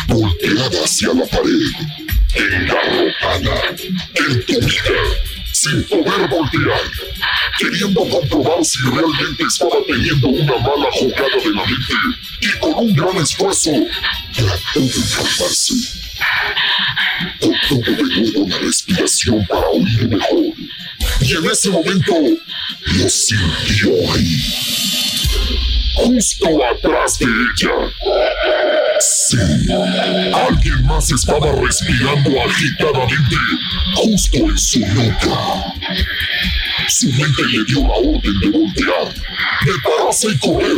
volteada 0.07 0.83
hacia 0.83 1.13
la 1.13 1.25
pared, 1.25 1.51
engarrotada, 2.35 3.75
entumida, 4.15 5.01
sin 5.51 5.83
poder 5.83 6.27
voltear, 6.29 6.81
queriendo 7.57 8.07
comprobar 8.09 8.63
si 8.63 8.79
realmente 8.83 9.43
estaba 9.47 9.77
teniendo 9.87 10.27
una 10.27 10.57
mala 10.59 10.89
jugada 10.91 11.37
de 11.43 11.51
la 11.53 11.65
mente 11.65 11.93
y 12.41 12.59
con 12.59 12.73
un 12.73 12.93
gran 12.93 13.17
esfuerzo 13.17 13.71
trató 14.35 14.79
de 14.79 15.01
calmarse. 15.15 15.73
Contuvo 17.39 17.91
de 17.91 18.03
nuevo 18.03 18.47
la 18.47 18.57
respiración 18.59 19.45
para 19.47 19.67
oír 19.67 20.07
mejor 20.07 20.53
y 21.21 21.35
en 21.35 21.45
ese 21.45 21.69
momento 21.69 22.13
lo 22.85 23.09
sintió 23.09 24.13
ahí, 24.13 24.37
justo 25.95 26.45
atrás 26.65 27.19
de 27.19 27.25
ella. 27.25 27.71
Sí, 28.99 29.37
alguien 30.33 30.85
más 30.85 31.11
estaba 31.11 31.51
respirando 31.53 32.41
agitadamente 32.41 33.35
justo 33.95 34.37
en 34.37 34.57
su 34.57 34.79
nuca. 34.79 35.73
Su 36.89 37.07
mente 37.07 37.43
le 37.51 37.63
dio 37.65 37.81
la 37.81 37.93
orden 37.93 38.39
de 38.39 38.49
voltear, 38.49 39.13
de 39.13 39.71
pararse 39.83 40.27
y 40.29 40.37
correr, 40.37 40.77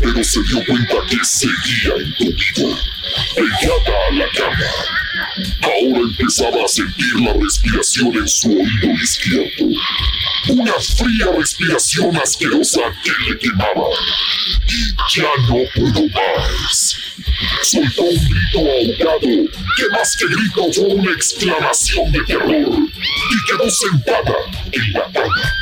pero 0.00 0.24
se 0.24 0.40
dio 0.50 0.64
cuenta 0.66 0.94
que 1.08 1.16
seguía 1.24 1.94
entubida, 1.96 2.76
pegada 3.34 3.98
a 4.08 4.12
la 4.12 4.26
cama. 4.34 5.07
Ahora 5.62 6.00
empezaba 6.00 6.64
a 6.64 6.68
sentir 6.68 7.20
la 7.20 7.32
respiración 7.32 8.16
en 8.16 8.28
su 8.28 8.48
oído 8.48 8.94
izquierdo. 9.02 9.68
Una 10.48 10.72
fría 10.72 11.26
respiración 11.36 12.16
asquerosa 12.16 12.80
que 13.02 13.10
le 13.28 13.38
quemaba. 13.38 13.88
Y 14.66 15.18
ya 15.18 15.28
no 15.48 15.58
pudo 15.74 16.06
más. 16.08 16.96
Soltó 17.62 18.02
un 18.02 18.16
grito 18.16 18.58
ahogado 18.58 19.20
que 19.20 19.88
más 19.92 20.16
que 20.16 20.26
grito 20.26 20.72
fue 20.72 20.94
una 20.94 21.12
exclamación 21.12 22.12
de 22.12 22.20
terror. 22.24 22.48
Y 22.50 23.50
quedó 23.50 23.70
sentada 23.70 24.36
en 24.72 24.92
la 24.92 25.12
cama. 25.12 25.52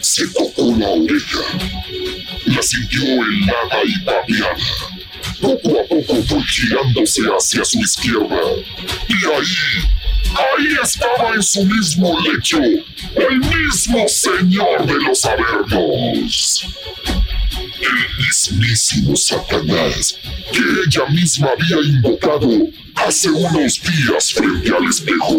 Se 0.00 0.26
tocó 0.28 0.74
la 0.76 0.88
oreja. 0.88 1.40
La 2.46 2.62
sintió 2.62 3.02
helada 3.02 3.80
y 3.84 4.04
babeada. 4.04 4.91
Poco 5.42 5.80
a 5.80 5.84
poco 5.88 6.22
fue 6.22 6.42
girándose 6.44 7.22
hacia 7.22 7.64
su 7.64 7.80
izquierda. 7.80 8.40
Y 9.08 9.24
ahí, 9.26 9.56
ahí 10.36 10.76
estaba 10.80 11.34
en 11.34 11.42
su 11.42 11.64
mismo 11.64 12.16
lecho, 12.20 12.58
el 12.62 13.38
mismo 13.40 14.06
señor 14.06 14.86
de 14.86 14.94
los 14.94 15.24
Avernos. 15.24 16.66
El 17.80 18.24
mismísimo 18.24 19.16
Satanás 19.16 20.16
que 20.52 20.60
ella 20.86 21.06
misma 21.06 21.48
había 21.48 21.80
invocado 21.88 22.48
hace 22.94 23.28
unos 23.28 23.80
días 23.82 24.32
frente 24.32 24.70
al 24.70 24.88
espejo. 24.88 25.38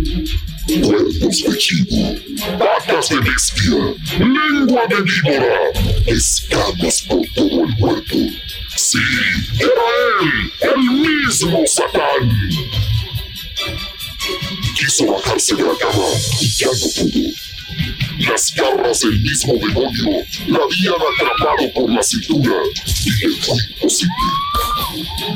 Cuernos 0.66 1.44
de 1.44 1.58
chivo, 1.58 2.16
patas 2.58 3.08
de 3.08 3.20
bestia, 3.20 3.94
lengua 4.18 4.82
de 4.88 5.00
víbora, 5.02 5.70
escamas 6.06 7.02
por 7.02 7.20
todo 7.34 7.64
el 7.64 7.76
cuerpo. 7.76 8.16
Sí, 8.74 8.98
era 9.60 9.86
él, 10.20 10.52
el 10.62 10.78
mismo 10.78 11.62
Satán. 11.66 12.30
Quiso 14.76 15.06
bajarse 15.06 15.54
de 15.54 15.62
la 15.62 15.76
cama 15.78 16.04
y 16.40 16.48
ya 16.48 16.66
no 16.66 17.10
pudo. 17.10 17.46
Las 18.18 18.52
garras 18.54 19.00
del 19.00 19.20
mismo 19.20 19.54
demonio 19.54 20.24
la 20.48 20.58
habían 20.58 20.94
atrapado 20.94 21.72
por 21.74 21.90
la 21.90 22.02
cintura 22.02 22.54
y 23.04 23.10
le 23.10 23.36
fue 23.36 23.56
imposible. 23.70 24.14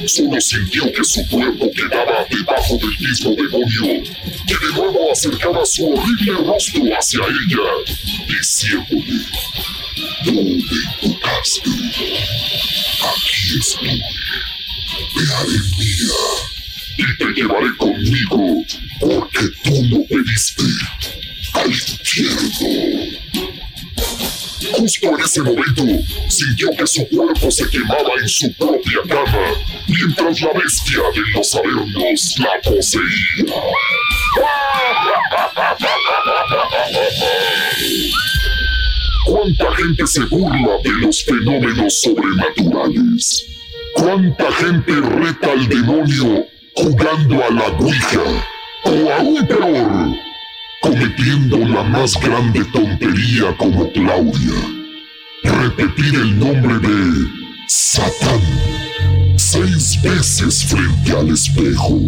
Solo 0.06 0.40
sintió 0.40 0.90
que 0.92 1.04
su 1.04 1.26
cuerpo 1.28 1.70
quedaba 1.72 2.26
debajo 2.30 2.78
del 2.78 2.98
mismo 2.98 3.30
demonio, 3.34 4.02
que 4.50 4.66
de 4.66 4.72
nuevo 4.72 5.12
acercaba 5.12 5.64
su 5.64 5.86
horrible 5.92 6.32
rostro 6.44 6.82
hacia 6.98 7.20
ella, 7.20 7.60
diciéndole, 8.26 9.24
no 10.24 10.32
me 10.32 10.40
invocaste. 11.04 11.70
Aquí 13.00 13.58
estoy. 13.60 14.02
Te 15.14 15.34
haré 15.34 15.58
mía 15.78 16.20
y 16.98 17.16
te 17.16 17.26
llevaré 17.32 17.76
conmigo 17.76 18.64
porque 18.98 19.46
tú 19.62 19.84
lo 19.88 20.04
pediste 20.06 20.64
al 21.54 21.66
infierno. 21.68 22.50
Justo 24.72 25.08
en 25.08 25.20
ese 25.24 25.42
momento, 25.42 25.84
sintió 26.28 26.70
que 26.72 26.86
su 26.86 27.08
cuerpo 27.08 27.50
se 27.50 27.68
quemaba 27.70 28.10
en 28.20 28.28
su 28.28 28.52
propia 28.54 28.98
cama, 29.08 29.54
mientras 29.86 30.40
la 30.40 30.52
bestia 30.54 31.00
de 31.14 31.30
los 31.34 31.54
avernos 31.54 32.38
la 32.38 32.60
poseía. 32.62 33.44
¿Cuánta 39.26 39.76
gente 39.76 40.06
se 40.06 40.24
burla 40.26 40.78
de 40.84 40.90
los 41.00 41.24
fenómenos 41.24 42.00
sobrenaturales? 42.00 43.46
¿Cuánta 43.94 44.52
gente 44.52 44.92
reta 44.92 45.52
al 45.52 45.68
demonio 45.68 46.46
jugando 46.74 47.44
a 47.44 47.50
la 47.50 47.66
Ouija? 47.78 48.22
O 48.84 49.12
aún 49.12 49.46
peor, 49.46 50.16
cometiendo 50.80 51.58
la 51.58 51.82
más 51.84 52.18
grande 52.20 52.64
tontería 52.72 53.56
como 53.56 53.90
Claudia. 53.92 54.54
Repetir 55.42 56.14
el 56.14 56.38
nombre 56.38 56.78
de 56.78 57.28
Satán 57.66 58.40
seis 59.36 60.00
veces 60.02 60.64
frente 60.64 61.12
al 61.12 61.28
espejo. 61.30 61.98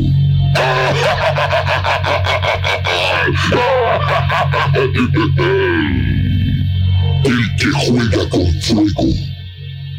El 7.25 7.57
que 7.57 7.71
juega 7.87 8.29
con 8.29 8.45
fuego, 8.61 9.07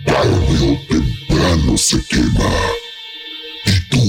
tarde 0.06 0.60
o 0.62 0.78
temprano 0.88 1.78
se 1.78 1.98
quema. 2.08 2.52
¿Y 3.66 3.80
tú 3.90 4.04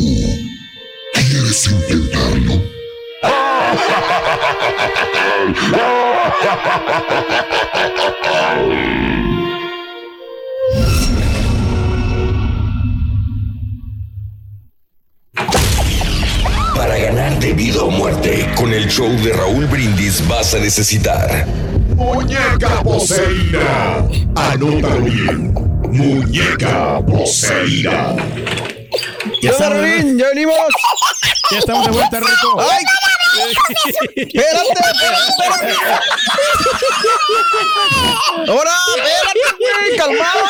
quieres 1.14 1.70
intentarlo? 1.70 2.54
de 17.44 17.52
vida 17.52 17.83
o 17.83 17.90
muerte, 17.90 18.50
con 18.57 18.72
el 18.72 18.88
show 18.88 19.11
de 19.22 19.30
Raúl 19.35 19.66
Brindis 19.66 20.26
vas 20.26 20.54
a 20.54 20.59
necesitar 20.59 21.44
Muñeca 21.94 22.83
poseída. 22.83 24.09
Anótalo 24.35 25.00
bien. 25.02 25.52
Muñeca 25.90 27.04
poseída. 27.07 28.16
Ya 29.42 29.50
está, 29.50 29.68
Rolín, 29.68 30.18
ya 30.18 30.28
venimos. 30.30 30.57
Ya 31.50 31.59
estamos 31.59 31.85
de 31.85 31.92
vuelta, 31.92 32.18
Rico. 32.18 32.57
¡Ay! 32.61 32.83
¡Espérate, 34.16 34.72
espérate! 34.72 35.74
¡Ahora, 38.48 38.72
espérate! 38.96 39.96
¡Calmado! 39.98 40.44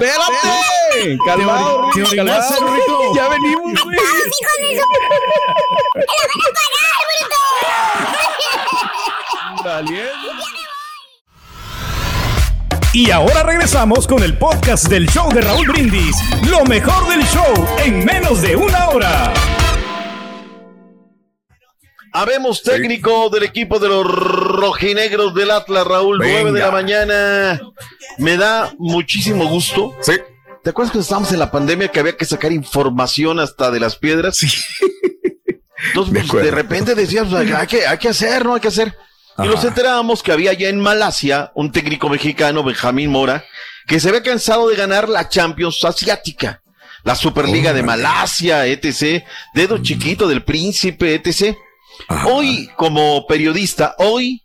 ¡Espérate! 0.00 1.18
¡Calmado, 1.24 1.90
¿Te 1.92 2.00
Rico! 2.00 2.10
orinaste, 2.10 2.54
calmado. 2.54 2.74
Rito? 2.76 2.98
¡Ya 3.14 3.28
venimos, 3.28 3.84
güey! 3.84 3.96
Y 12.92 13.10
ahora 13.10 13.42
regresamos 13.42 14.06
con 14.06 14.22
el 14.22 14.36
podcast 14.38 14.88
del 14.88 15.08
show 15.08 15.30
de 15.32 15.40
Raúl 15.42 15.68
Brindis. 15.68 16.16
Lo 16.48 16.64
mejor 16.64 17.06
del 17.08 17.22
show 17.26 17.68
en 17.84 18.04
menos 18.04 18.40
de 18.42 18.56
una 18.56 18.88
hora. 18.88 19.32
Habemos 22.18 22.64
técnico 22.64 23.30
del 23.30 23.44
equipo 23.44 23.78
de 23.78 23.88
los 23.88 24.04
rojinegros 24.04 25.34
del 25.34 25.52
Atlas, 25.52 25.86
Raúl, 25.86 26.18
Venga. 26.18 26.40
9 26.42 26.52
de 26.52 26.60
la 26.60 26.70
mañana. 26.72 27.60
Me 28.18 28.36
da 28.36 28.74
muchísimo 28.76 29.46
gusto. 29.46 29.94
Sí. 30.00 30.14
¿Te 30.64 30.70
acuerdas 30.70 30.92
que 30.92 30.98
estábamos 30.98 31.30
en 31.30 31.38
la 31.38 31.52
pandemia 31.52 31.86
que 31.86 32.00
había 32.00 32.16
que 32.16 32.24
sacar 32.24 32.50
información 32.50 33.38
hasta 33.38 33.70
de 33.70 33.78
las 33.78 33.94
piedras? 33.94 34.36
Sí. 34.36 34.48
Entonces, 35.88 36.24
pues, 36.30 36.44
de 36.44 36.50
repente 36.50 36.96
decíamos, 36.96 37.34
"Ay, 37.34 37.52
hay 37.52 37.66
que, 37.68 37.86
hay 37.86 37.98
que 37.98 38.08
hacer, 38.08 38.44
¿no? 38.44 38.54
Hay 38.54 38.60
que 38.60 38.68
hacer. 38.68 38.96
Y 39.38 39.46
nos 39.46 39.62
enterábamos 39.62 40.24
que 40.24 40.32
había 40.32 40.52
ya 40.54 40.68
en 40.68 40.80
Malasia 40.80 41.52
un 41.54 41.70
técnico 41.70 42.08
mexicano, 42.08 42.64
Benjamín 42.64 43.10
Mora, 43.12 43.44
que 43.86 44.00
se 44.00 44.08
había 44.08 44.24
cansado 44.24 44.68
de 44.68 44.74
ganar 44.74 45.08
la 45.08 45.28
Champions 45.28 45.84
Asiática, 45.84 46.62
la 47.04 47.14
Superliga 47.14 47.72
de 47.72 47.84
Malasia, 47.84 48.66
etc., 48.66 49.22
dedo 49.54 49.78
chiquito 49.78 50.26
del 50.26 50.42
príncipe, 50.42 51.14
etc. 51.14 51.56
Hoy, 52.26 52.68
como 52.76 53.26
periodista, 53.26 53.94
hoy 53.98 54.42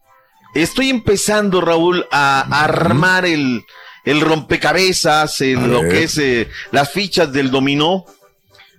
estoy 0.56 0.90
empezando, 0.90 1.62
Raúl, 1.62 2.06
a, 2.12 2.42
a 2.42 2.64
armar 2.66 3.26
el, 3.26 3.64
el 4.06 4.22
rompecabezas, 4.22 5.40
A 5.42 5.46
lo 5.46 5.82
ver. 5.82 5.92
que 5.92 6.04
es 6.04 6.18
eh, 6.18 6.50
las 6.72 6.92
fichas 6.92 7.32
del 7.32 7.52
dominó. 7.52 8.06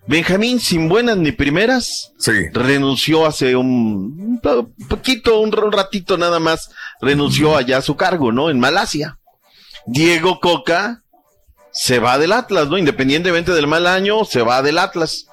Benjamín, 0.06 0.60
sin 0.60 0.88
buenas 0.90 1.16
ni 1.16 1.32
primeras, 1.32 2.12
renunció 2.52 3.24
hace 3.24 3.56
un, 3.56 3.66
un 4.18 4.40
po- 4.42 4.68
poquito, 4.86 5.40
un, 5.40 5.58
un 5.58 5.72
ratito 5.72 6.18
nada 6.18 6.38
más, 6.38 6.70
renunció 7.00 7.56
allá 7.56 7.78
a 7.78 7.82
su 7.82 7.96
cargo, 7.96 8.30
¿no? 8.30 8.50
En 8.50 8.60
Malasia. 8.60 9.18
Diego 9.86 10.40
Coca 10.40 11.00
se 11.72 12.00
va 12.00 12.18
del 12.18 12.32
Atlas, 12.32 12.68
¿no? 12.68 12.76
Independientemente 12.76 13.52
del 13.52 13.66
mal 13.66 13.86
año, 13.86 14.26
se 14.26 14.42
va 14.42 14.60
del 14.60 14.76
Atlas. 14.76 15.26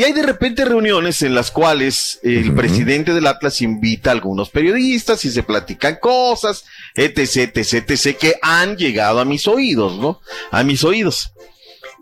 Y 0.00 0.02
hay 0.02 0.12
de 0.14 0.22
repente 0.22 0.64
reuniones 0.64 1.20
en 1.20 1.34
las 1.34 1.50
cuales 1.50 2.20
el 2.22 2.54
presidente 2.54 3.12
del 3.12 3.26
Atlas 3.26 3.60
invita 3.60 4.08
a 4.08 4.14
algunos 4.14 4.48
periodistas 4.48 5.22
y 5.26 5.30
se 5.30 5.42
platican 5.42 5.98
cosas, 6.00 6.64
etc, 6.94 7.54
etc, 7.54 7.74
etc, 7.90 8.16
que 8.16 8.34
han 8.40 8.78
llegado 8.78 9.20
a 9.20 9.26
mis 9.26 9.46
oídos, 9.46 9.98
¿no? 9.98 10.22
A 10.52 10.62
mis 10.64 10.84
oídos. 10.84 11.34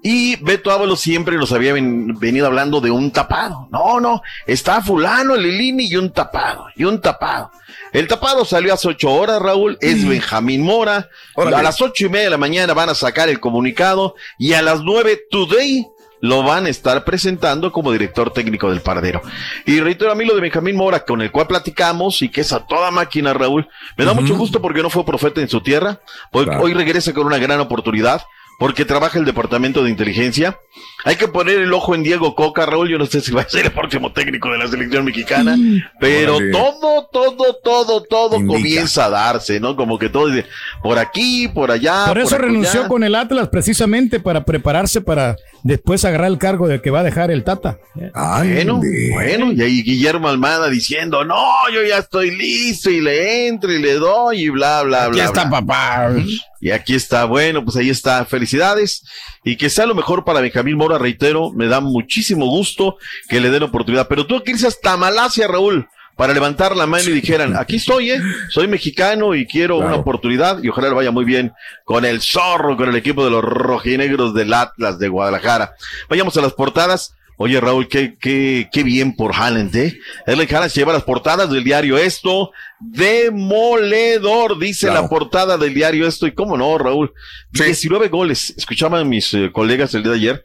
Y 0.00 0.36
Beto 0.36 0.70
Ábalos 0.70 1.00
siempre 1.00 1.36
nos 1.38 1.50
había 1.50 1.72
ven- 1.72 2.14
venido 2.20 2.46
hablando 2.46 2.80
de 2.80 2.92
un 2.92 3.10
tapado. 3.10 3.66
No, 3.72 3.98
no, 3.98 4.22
está 4.46 4.80
fulano, 4.80 5.34
Lilini 5.34 5.86
y 5.86 5.96
un 5.96 6.12
tapado, 6.12 6.66
y 6.76 6.84
un 6.84 7.00
tapado. 7.00 7.50
El 7.92 8.06
tapado 8.06 8.44
salió 8.44 8.74
hace 8.74 8.86
ocho 8.86 9.10
horas, 9.10 9.42
Raúl, 9.42 9.76
es 9.80 10.06
Benjamín 10.06 10.62
Mora. 10.62 11.08
Órale. 11.34 11.56
A 11.56 11.62
las 11.64 11.82
ocho 11.82 12.06
y 12.06 12.08
media 12.10 12.26
de 12.26 12.30
la 12.30 12.38
mañana 12.38 12.74
van 12.74 12.90
a 12.90 12.94
sacar 12.94 13.28
el 13.28 13.40
comunicado 13.40 14.14
y 14.38 14.52
a 14.52 14.62
las 14.62 14.82
nueve 14.82 15.18
today 15.32 15.84
lo 16.20 16.42
van 16.42 16.66
a 16.66 16.68
estar 16.68 17.04
presentando 17.04 17.70
como 17.72 17.92
director 17.92 18.32
técnico 18.32 18.70
del 18.70 18.80
Paradero. 18.80 19.22
Y 19.66 19.80
reitero 19.80 20.10
a 20.10 20.14
mí 20.14 20.24
lo 20.24 20.34
de 20.34 20.40
Benjamín 20.40 20.76
Mora, 20.76 21.04
con 21.04 21.22
el 21.22 21.30
cual 21.30 21.46
platicamos 21.46 22.22
y 22.22 22.28
que 22.30 22.40
es 22.40 22.52
a 22.52 22.66
toda 22.66 22.90
máquina, 22.90 23.32
Raúl. 23.34 23.68
Me 23.96 24.04
da 24.04 24.14
mucho 24.14 24.36
gusto 24.36 24.60
porque 24.60 24.82
no 24.82 24.90
fue 24.90 25.04
profeta 25.04 25.40
en 25.40 25.48
su 25.48 25.60
tierra. 25.60 26.00
Hoy, 26.32 26.44
Claro. 26.44 26.62
hoy 26.62 26.74
regresa 26.74 27.12
con 27.12 27.26
una 27.26 27.38
gran 27.38 27.60
oportunidad 27.60 28.22
porque 28.58 28.84
trabaja 28.84 29.20
el 29.20 29.24
departamento 29.24 29.84
de 29.84 29.90
inteligencia. 29.90 30.58
Hay 31.04 31.14
que 31.14 31.28
poner 31.28 31.60
el 31.60 31.72
ojo 31.72 31.94
en 31.94 32.02
Diego 32.02 32.34
Coca, 32.34 32.66
Raúl. 32.66 32.88
Yo 32.90 32.98
no 32.98 33.06
sé 33.06 33.20
si 33.20 33.30
va 33.30 33.42
a 33.42 33.48
ser 33.48 33.66
el 33.66 33.70
próximo 33.70 34.12
técnico 34.12 34.50
de 34.50 34.58
la 34.58 34.66
selección 34.66 35.04
mexicana, 35.04 35.56
pero 36.00 36.38
todo, 36.50 37.06
todo, 37.12 37.54
todo, 37.62 38.02
todo 38.02 38.36
Indica. 38.36 38.56
comienza 38.58 39.04
a 39.04 39.10
darse, 39.10 39.60
¿no? 39.60 39.76
Como 39.76 39.96
que 39.96 40.08
todo 40.08 40.26
dice, 40.26 40.44
por 40.82 40.98
aquí, 40.98 41.46
por 41.46 41.70
allá. 41.70 42.06
Por 42.08 42.18
eso 42.18 42.36
renunció 42.36 42.88
con 42.88 43.04
el 43.04 43.14
Atlas 43.14 43.48
precisamente 43.48 44.18
para 44.18 44.44
prepararse 44.44 45.00
para 45.00 45.36
después 45.62 46.04
agarrar 46.04 46.28
el 46.28 46.38
cargo 46.38 46.68
de 46.68 46.80
que 46.80 46.90
va 46.90 47.00
a 47.00 47.04
dejar 47.04 47.30
el 47.30 47.44
Tata. 47.44 47.78
Bueno, 47.94 48.80
bueno, 49.12 49.52
y 49.52 49.62
ahí 49.62 49.82
Guillermo 49.82 50.28
Almada 50.28 50.68
diciendo, 50.68 51.24
no, 51.24 51.44
yo 51.72 51.82
ya 51.82 51.98
estoy 51.98 52.30
listo 52.30 52.90
y 52.90 53.00
le 53.00 53.48
entro 53.48 53.72
y 53.72 53.80
le 53.80 53.94
doy 53.94 54.44
y 54.44 54.48
bla, 54.48 54.82
bla, 54.82 55.04
Aquí 55.04 55.12
bla. 55.12 55.24
está 55.24 55.44
bla. 55.44 55.60
papá. 55.60 56.10
Y 56.60 56.70
aquí 56.70 56.94
está, 56.94 57.24
bueno, 57.24 57.64
pues 57.64 57.76
ahí 57.76 57.90
está, 57.90 58.24
felicidades 58.24 59.04
y 59.44 59.56
que 59.56 59.70
sea 59.70 59.86
lo 59.86 59.94
mejor 59.94 60.24
para 60.24 60.40
Benjamín 60.40 60.76
Mora, 60.76 60.98
reitero, 60.98 61.52
me 61.52 61.66
da 61.66 61.80
muchísimo 61.80 62.46
gusto 62.46 62.96
que 63.28 63.40
le 63.40 63.50
den 63.50 63.62
oportunidad, 63.62 64.08
pero 64.08 64.26
tú 64.26 64.42
que 64.42 64.52
irse 64.52 64.66
hasta 64.66 64.96
Malasia, 64.96 65.46
Raúl, 65.46 65.88
para 66.18 66.34
levantar 66.34 66.74
la 66.76 66.86
mano 66.86 67.04
y 67.08 67.12
dijeran, 67.12 67.56
aquí 67.56 67.76
estoy, 67.76 68.10
eh, 68.10 68.20
soy 68.50 68.66
mexicano 68.66 69.36
y 69.36 69.46
quiero 69.46 69.78
una 69.78 69.94
oportunidad 69.94 70.60
y 70.60 70.68
ojalá 70.68 70.88
le 70.88 70.94
vaya 70.96 71.10
muy 71.12 71.24
bien 71.24 71.52
con 71.84 72.04
el 72.04 72.20
zorro, 72.20 72.76
con 72.76 72.88
el 72.88 72.96
equipo 72.96 73.24
de 73.24 73.30
los 73.30 73.42
rojinegros 73.44 74.34
del 74.34 74.52
Atlas 74.52 74.98
de 74.98 75.06
Guadalajara. 75.06 75.74
Vayamos 76.10 76.36
a 76.36 76.42
las 76.42 76.54
portadas. 76.54 77.14
Oye, 77.36 77.60
Raúl, 77.60 77.86
qué, 77.86 78.16
qué, 78.20 78.68
qué 78.72 78.82
bien 78.82 79.14
por 79.14 79.32
Haaland, 79.32 79.76
¿eh? 79.76 79.96
Erling 80.26 80.48
Haaland 80.52 80.72
se 80.72 80.80
lleva 80.80 80.92
las 80.92 81.04
portadas 81.04 81.48
del 81.48 81.62
diario 81.62 81.96
Esto. 81.96 82.50
Demoledor, 82.80 84.58
dice 84.58 84.86
Claro. 84.88 85.02
la 85.02 85.08
portada 85.08 85.56
del 85.56 85.72
diario 85.72 86.08
Esto. 86.08 86.26
Y 86.26 86.32
cómo 86.32 86.56
no, 86.56 86.76
Raúl. 86.78 87.12
19 87.52 88.08
goles. 88.08 88.54
Escuchaban 88.56 89.08
mis 89.08 89.32
eh, 89.34 89.50
colegas 89.52 89.94
el 89.94 90.02
día 90.02 90.10
de 90.12 90.18
ayer 90.18 90.44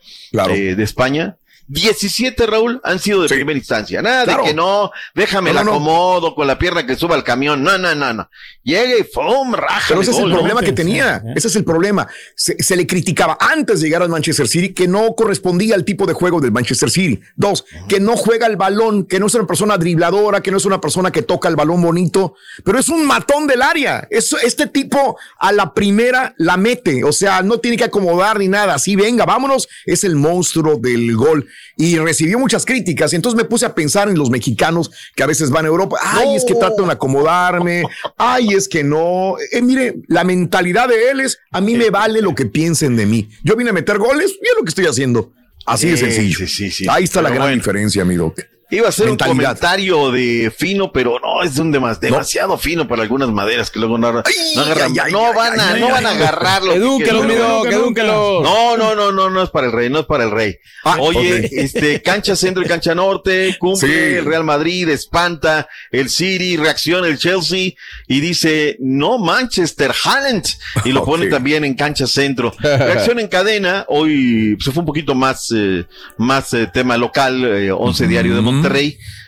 eh, 0.51 0.75
de 0.75 0.83
España. 0.83 1.37
17, 1.67 2.45
Raúl, 2.45 2.81
han 2.83 2.99
sido 2.99 3.21
de 3.23 3.29
primera 3.29 3.57
instancia. 3.57 4.01
Nada 4.01 4.25
Claro. 4.25 4.43
de 4.43 4.49
que 4.49 4.53
no, 4.55 4.91
déjame 5.15 5.49
No, 5.51 5.55
la 5.55 5.63
no. 5.63 5.71
acomodo 5.71 6.35
con 6.35 6.45
la 6.45 6.59
pierna 6.59 6.85
que 6.85 6.95
suba 6.95 7.15
al 7.15 7.23
camión. 7.23 7.63
No, 7.63 7.77
no, 7.77 7.95
no, 7.95 8.13
no. 8.13 8.29
Llega 8.63 8.97
y 8.99 9.03
¡fum! 9.03 9.53
Raja. 9.53 9.85
Pero 9.87 10.01
ese 10.01 10.11
es 10.11 10.17
el 10.19 10.31
problema 10.31 10.61
que 10.61 10.71
tenía. 10.73 11.21
Ese 11.35 11.47
es 11.47 11.55
el 11.55 11.63
problema. 11.63 12.07
Se, 12.35 12.61
se 12.61 12.75
le 12.75 12.85
criticaba 12.85 13.37
antes 13.39 13.79
de 13.81 13.87
llegar 13.87 14.01
al 14.03 14.09
Manchester 14.09 14.47
City 14.47 14.73
que 14.73 14.87
no 14.87 15.15
correspondía 15.15 15.75
al 15.75 15.85
tipo 15.85 16.05
de 16.05 16.13
juego 16.13 16.39
del 16.41 16.51
Manchester 16.51 16.89
City. 16.89 17.19
Dos, 17.35 17.65
que 17.87 17.99
no 17.99 18.15
juega 18.17 18.47
el 18.47 18.55
balón, 18.57 19.05
que 19.05 19.19
no 19.19 19.27
es 19.27 19.35
una 19.35 19.47
persona 19.47 19.77
dribladora, 19.77 20.41
que 20.41 20.51
no 20.51 20.57
es 20.57 20.65
una 20.65 20.79
persona 20.81 21.11
que 21.11 21.21
toca 21.21 21.47
el 21.49 21.55
balón 21.55 21.81
bonito, 21.81 22.35
pero 22.63 22.79
es 22.79 22.89
un 22.89 23.05
matón 23.05 23.47
del 23.47 23.61
área. 23.61 24.07
Es, 24.09 24.33
este 24.43 24.67
tipo 24.67 25.17
a 25.39 25.51
la 25.51 25.73
primera 25.73 26.33
la 26.37 26.57
mete. 26.57 27.03
O 27.03 27.11
sea, 27.11 27.41
no 27.41 27.59
tiene 27.59 27.77
que 27.77 27.83
acomodar 27.85 28.39
ni 28.39 28.47
nada. 28.47 28.75
Así 28.75 28.95
venga, 28.95 29.25
vámonos. 29.25 29.67
Es 29.85 30.03
el 30.03 30.15
monstruo 30.15 30.77
del 30.77 31.15
gol. 31.15 31.47
Y 31.77 31.97
recibió 31.97 32.39
muchas 32.39 32.65
críticas. 32.65 33.13
Y 33.13 33.15
entonces 33.15 33.37
me 33.37 33.45
puse 33.45 33.65
a 33.65 33.73
pensar 33.73 34.09
en 34.09 34.17
los 34.17 34.29
mexicanos 34.29 34.91
que 35.15 35.23
a 35.23 35.27
veces 35.27 35.49
van 35.49 35.65
a 35.65 35.67
Europa. 35.67 35.97
Ay, 36.01 36.35
es 36.35 36.45
que 36.45 36.55
trato 36.55 36.85
de 36.85 36.91
acomodarme. 36.91 37.83
Ay, 38.17 38.49
es 38.53 38.67
que 38.67 38.83
no. 38.83 39.35
Eh, 39.51 39.61
mire, 39.61 39.95
la 40.07 40.23
mentalidad 40.23 40.87
de 40.87 41.11
él 41.11 41.21
es, 41.21 41.39
a 41.51 41.61
mí 41.61 41.75
me 41.75 41.89
vale 41.89 42.21
lo 42.21 42.35
que 42.35 42.45
piensen 42.45 42.95
de 42.95 43.05
mí. 43.05 43.29
Yo 43.43 43.55
vine 43.55 43.71
a 43.71 43.73
meter 43.73 43.97
goles 43.97 44.31
y 44.31 44.45
es 44.45 44.53
lo 44.57 44.63
que 44.63 44.69
estoy 44.69 44.85
haciendo. 44.85 45.33
Así 45.65 45.89
de 45.89 45.97
sencillo. 45.97 46.39
sí, 46.39 46.47
sí, 46.47 46.71
sí. 46.71 46.85
Ahí 46.89 47.05
está 47.05 47.21
la 47.21 47.29
gran 47.29 47.43
bueno. 47.43 47.55
diferencia, 47.55 48.03
mi 48.03 48.15
doc. 48.15 48.39
Iba 48.71 48.89
a 48.89 48.91
ser 48.91 49.09
un 49.09 49.17
comentario 49.17 50.11
de 50.11 50.51
fino, 50.57 50.91
pero 50.91 51.19
no, 51.19 51.43
es 51.43 51.57
un 51.59 51.71
demas- 51.71 51.99
demasiado 51.99 52.57
fino 52.57 52.87
para 52.87 53.03
algunas 53.03 53.29
maderas 53.29 53.69
que 53.69 53.77
luego 53.79 53.97
no, 53.99 54.11
no 54.11 54.19
agarran. 54.61 54.91
ay, 54.91 54.97
ay, 55.05 55.11
no 55.11 55.27
ay, 55.27 55.33
van 55.35 55.59
a, 55.59 55.69
ay, 55.73 55.79
no 55.81 55.85
ay, 55.87 55.91
van 55.91 56.05
a 56.05 56.09
ay. 56.09 56.17
agarrar 56.17 56.63
lo 56.63 56.71
que 56.71 56.77
Edúquelos, 56.79 57.25
quieren. 57.25 57.27
mi 57.27 57.35
doc, 57.35 57.65
edúquelos. 57.67 58.43
No, 58.43 58.75
no, 58.77 58.95
no, 58.95 59.11
no, 59.11 59.29
no 59.29 59.43
es 59.43 59.49
para 59.51 59.67
el 59.67 59.73
rey, 59.73 59.89
no 59.89 59.99
es 59.99 60.05
para 60.07 60.23
el 60.23 60.31
rey. 60.31 60.55
Ah, 60.83 60.97
Oye, 60.99 61.49
este, 61.51 62.01
cancha 62.01 62.35
centro 62.35 62.63
y 62.63 62.65
cancha 62.65 62.95
norte, 62.95 63.55
cumple 63.59 63.87
Sí. 63.87 64.15
el 64.17 64.25
Real 64.25 64.43
Madrid, 64.43 64.89
espanta 64.89 65.67
el 65.91 66.09
City, 66.09 66.57
reacciona 66.57 67.07
el 67.07 67.17
Chelsea 67.19 67.73
y 68.07 68.19
dice, 68.21 68.77
no 68.79 69.19
Manchester, 69.19 69.91
Haaland. 70.03 70.45
Y 70.85 70.91
lo 70.93 71.05
pone 71.05 71.27
también 71.27 71.63
en 71.63 71.75
cancha 71.75 72.07
centro. 72.07 72.51
Reacción 72.59 73.19
en 73.19 73.27
cadena, 73.27 73.85
hoy 73.87 74.57
se 74.59 74.71
fue 74.71 74.81
un 74.81 74.87
poquito 74.87 75.13
más, 75.13 75.53
eh, 75.55 75.85
más 76.17 76.53
eh, 76.53 76.67
tema 76.73 76.97
local, 76.97 77.43
eh, 77.45 77.71
11 77.71 78.07
Diario 78.07 78.35
de 78.35 78.41
Monterrey. 78.41 78.62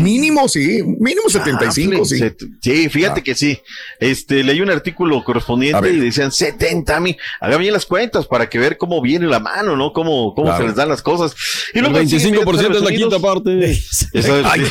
Mínimo, 0.01 0.47
sí, 0.47 0.81
mínimo 0.83 1.27
75, 1.29 2.05
sí. 2.05 2.17
Set- 2.17 2.41
Sí, 2.61 2.87
fíjate 2.87 3.21
que 3.21 3.35
sí. 3.35 3.59
Este, 3.99 4.41
leí 4.45 4.61
un 4.61 4.69
artículo 4.71 5.21
correspondiente 5.25 5.91
y 5.91 5.99
decían 5.99 6.31
70 6.31 6.99
mil. 7.01 7.17
Hagan 7.41 7.59
bien 7.59 7.73
las 7.73 7.85
cuentas 7.85 8.25
para 8.25 8.49
que 8.49 8.57
ver 8.57 8.77
cómo 8.77 9.01
viene 9.01 9.25
la 9.27 9.41
mano, 9.41 9.75
¿no? 9.75 9.91
Cómo, 9.91 10.33
cómo 10.33 10.47
Claro. 10.47 10.63
se 10.63 10.67
les 10.67 10.75
dan 10.77 10.87
las 10.87 11.01
cosas. 11.01 11.35
El 11.73 11.85
siguen 12.07 12.35
25% 12.35 12.75
es 12.77 12.81
la 12.81 12.91
quinta 12.91 13.19
parte. 13.19 13.71
Eso 13.71 14.07
es, 14.13 14.47
sí. 14.53 14.61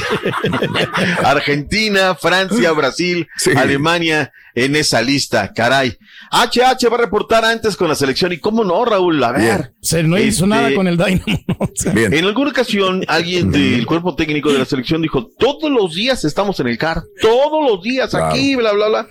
Argentina, 1.24 2.14
Francia, 2.14 2.72
Brasil, 2.72 3.28
Alemania 3.57 4.32
en 4.55 4.76
esa 4.76 5.02
lista, 5.02 5.52
caray. 5.52 5.98
HH 6.30 6.88
va 6.88 6.94
a 6.96 7.00
reportar 7.00 7.44
antes 7.44 7.76
con 7.76 7.88
la 7.88 7.94
selección 7.96 8.32
y 8.32 8.38
cómo 8.38 8.62
no, 8.64 8.84
Raúl, 8.84 9.22
a 9.24 9.32
ver. 9.32 9.72
Se 9.82 10.02
no 10.05 10.16
hizo 10.16 10.44
Este, 10.44 10.46
nada 10.46 10.74
con 10.74 10.86
el 10.86 10.93
Dynamo. 10.97 11.70
En 11.95 12.24
alguna 12.24 12.51
ocasión, 12.51 13.05
alguien 13.09 13.51
del 13.51 13.84
cuerpo 13.86 14.14
técnico 14.14 14.53
de 14.53 14.59
la 14.59 14.64
selección 14.64 15.03
dijo, 15.03 15.28
todos 15.38 15.70
los 15.70 15.95
días 15.95 16.24
estamos 16.24 16.59
en 16.61 16.68
el 16.68 16.78
CAR, 16.78 17.03
todos 17.20 17.70
los 17.70 17.82
días 17.82 18.14
aquí, 18.14 18.57
bla, 18.57 18.72
bla, 18.72 18.88
bla. 18.88 19.09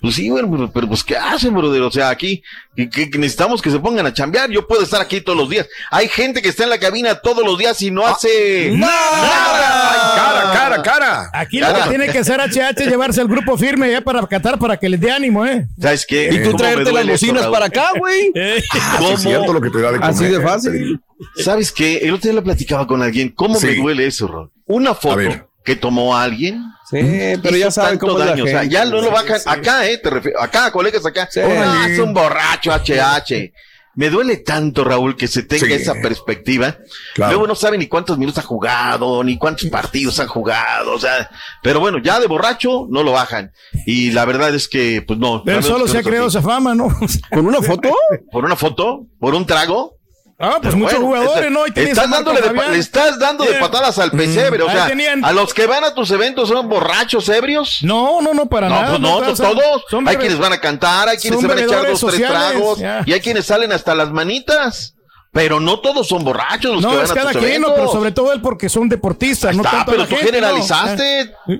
Pues 0.00 0.16
sí, 0.16 0.28
bueno, 0.28 0.50
pero, 0.50 0.70
pero, 0.70 0.88
pues 0.88 1.02
¿qué 1.02 1.16
hacen, 1.16 1.54
brother? 1.54 1.80
O 1.80 1.90
sea, 1.90 2.10
aquí 2.10 2.42
que, 2.76 2.90
que- 2.90 3.08
que 3.10 3.18
necesitamos 3.18 3.62
que 3.62 3.70
se 3.70 3.78
pongan 3.78 4.04
a 4.04 4.12
chambear. 4.12 4.50
Yo 4.50 4.66
puedo 4.66 4.82
estar 4.82 5.00
aquí 5.00 5.22
todos 5.22 5.38
los 5.38 5.48
días. 5.48 5.66
Hay 5.90 6.08
gente 6.08 6.42
que 6.42 6.50
está 6.50 6.64
en 6.64 6.70
la 6.70 6.78
cabina 6.78 7.14
todos 7.14 7.42
los 7.42 7.56
días 7.58 7.80
y 7.80 7.90
no 7.90 8.06
hace 8.06 8.72
nada. 8.76 10.14
cara, 10.14 10.52
cara, 10.52 10.82
cara. 10.82 11.30
Aquí 11.32 11.58
lo 11.58 11.72
que 11.74 11.88
tiene 11.88 12.08
que 12.08 12.18
hacer 12.18 12.38
HH 12.40 12.82
es 12.82 12.86
llevarse 12.88 13.20
al 13.20 13.28
grupo 13.28 13.56
firme 13.56 13.90
ya 13.90 14.00
para 14.02 14.26
Qatar 14.26 14.58
para 14.58 14.76
que 14.76 14.88
les 14.88 15.00
dé 15.00 15.10
ánimo, 15.10 15.46
¿eh? 15.46 15.66
¿Sabes 15.80 16.04
qué? 16.06 16.28
Y 16.32 16.38
tú 16.38 16.50
¿Cómo 16.50 16.56
traerte 16.58 16.92
las 16.92 17.06
bocinas 17.06 17.46
para 17.46 17.66
acá, 17.66 17.90
güey. 17.98 18.30
¿Cómo? 18.98 19.12
es 19.12 19.20
cierto 19.20 19.52
lo 19.52 19.60
que 19.60 19.70
te 19.70 19.80
da 19.80 19.92
de 19.92 19.98
Así 20.02 20.24
de 20.24 20.36
eh, 20.36 20.40
fácil. 20.40 21.00
¿Sabes 21.36 21.72
qué? 21.72 21.98
El 21.98 22.14
otro 22.14 22.30
día 22.30 22.34
lo 22.34 22.44
platicaba 22.44 22.86
con 22.86 23.02
alguien. 23.02 23.30
¿Cómo 23.30 23.58
me 23.58 23.74
duele 23.74 24.06
eso, 24.06 24.28
Raúl? 24.28 24.50
Una 24.66 24.94
foto 24.94 25.48
que 25.64 25.76
tomó 25.76 26.16
alguien. 26.16 26.62
Sí, 26.90 26.98
pero 27.42 27.56
ya 27.56 27.70
saben 27.70 27.98
cómo 27.98 28.12
es 28.12 28.18
la 28.18 28.26
daño. 28.26 28.44
O 28.44 28.46
sea, 28.46 28.60
gente. 28.60 28.74
ya 28.74 28.84
no 28.84 29.00
lo 29.00 29.10
bajan 29.10 29.40
sí. 29.40 29.48
acá, 29.48 29.86
eh, 29.88 29.98
te 29.98 30.10
refiero, 30.10 30.40
acá, 30.40 30.70
colegas 30.70 31.04
acá. 31.06 31.28
Ah, 31.42 31.86
es 31.88 31.98
un 31.98 32.12
borracho, 32.12 32.70
HH. 32.72 33.52
Me 33.96 34.10
duele 34.10 34.38
tanto, 34.38 34.82
Raúl, 34.82 35.16
que 35.16 35.28
se 35.28 35.44
tenga 35.44 35.66
Sí. 35.66 35.72
esa 35.72 35.94
perspectiva. 35.94 36.78
Claro. 37.14 37.32
Luego 37.32 37.46
no 37.46 37.54
sabe 37.54 37.78
ni 37.78 37.86
cuántos 37.86 38.18
minutos 38.18 38.42
ha 38.42 38.46
jugado, 38.46 39.22
ni 39.22 39.38
cuántos 39.38 39.70
partidos 39.70 40.18
han 40.18 40.26
jugado, 40.26 40.92
o 40.94 40.98
sea, 40.98 41.30
pero 41.62 41.78
bueno, 41.78 41.98
ya 41.98 42.18
de 42.18 42.26
borracho 42.26 42.86
no 42.90 43.04
lo 43.04 43.12
bajan. 43.12 43.52
Y 43.86 44.10
la 44.10 44.24
verdad 44.24 44.52
es 44.54 44.68
que, 44.68 45.02
pues 45.06 45.18
no. 45.18 45.42
Pero 45.44 45.62
solo 45.62 45.86
se 45.86 45.98
ha 45.98 46.02
creado 46.02 46.26
esa 46.26 46.42
fama, 46.42 46.74
¿no? 46.74 46.88
¿Con 47.30 47.46
una 47.46 47.62
foto? 47.62 47.94
¿Por 48.32 48.44
una 48.44 48.56
foto? 48.56 49.06
¿Por 49.20 49.34
un 49.34 49.46
trago? 49.46 49.96
Ah, 50.36 50.58
pues 50.60 50.74
Pero 50.74 50.76
muchos 50.78 50.98
bueno, 51.00 51.06
jugadores, 51.06 51.46
está- 51.46 51.50
¿no? 51.50 51.62
Ahí 51.64 51.72
estás 51.88 52.10
dándole 52.10 52.40
de, 52.40 52.52
le 52.72 52.78
estás 52.78 53.18
dando 53.20 53.44
de 53.44 53.54
patadas 53.54 53.98
al 54.00 54.10
pesebre, 54.10 54.64
o 54.64 54.68
Ahí 54.68 54.74
sea, 54.76 54.86
tenían- 54.88 55.24
a 55.24 55.32
los 55.32 55.54
que 55.54 55.66
van 55.66 55.84
a 55.84 55.94
tus 55.94 56.10
eventos 56.10 56.48
son 56.48 56.68
borrachos, 56.68 57.28
ebrios. 57.28 57.78
No, 57.82 58.20
no, 58.20 58.34
no, 58.34 58.46
para 58.46 58.68
No, 58.68 58.74
nada. 58.74 58.88
pues 58.90 59.00
no, 59.00 59.20
no, 59.20 59.34
todos. 59.34 59.84
son 59.88 60.08
hay 60.08 60.16
quienes 60.16 60.38
van 60.38 60.52
a 60.52 60.60
cantar, 60.60 61.08
hay 61.08 61.18
quienes 61.18 61.40
se 61.40 61.46
van 61.46 61.58
a 61.58 61.60
echar 61.62 61.78
dos, 61.86 61.86
tres 61.86 61.98
sociales, 62.00 62.28
tragos, 62.50 62.78
ya. 62.80 63.02
y 63.06 63.12
hay 63.12 63.20
quienes 63.20 63.46
salen 63.46 63.70
hasta 63.72 63.94
las 63.94 64.10
manitas. 64.10 64.90
Pero 65.32 65.58
no 65.58 65.80
todos 65.80 66.06
son 66.06 66.22
borrachos 66.22 66.74
los 66.74 66.80
que 66.80 66.86
No, 66.90 66.94
van 66.94 67.04
es 67.04 67.10
a 67.10 67.14
cada 67.14 67.32
tus 67.32 67.40
quien, 67.42 67.60
no, 67.60 67.66
eventos. 67.68 67.74
pero 67.74 67.92
sobre 67.92 68.12
todo 68.12 68.32
él 68.32 68.40
porque 68.40 68.68
son 68.68 68.88
deportistas, 68.88 69.56
no 69.56 69.64
Está, 69.64 69.78
tanto 69.78 69.90
pero 69.90 70.02
la 70.04 70.08
tú 70.08 70.14
gente, 70.14 70.30
no. 70.30 70.36
generalizaste. 70.36 71.34
Ah. 71.48 71.52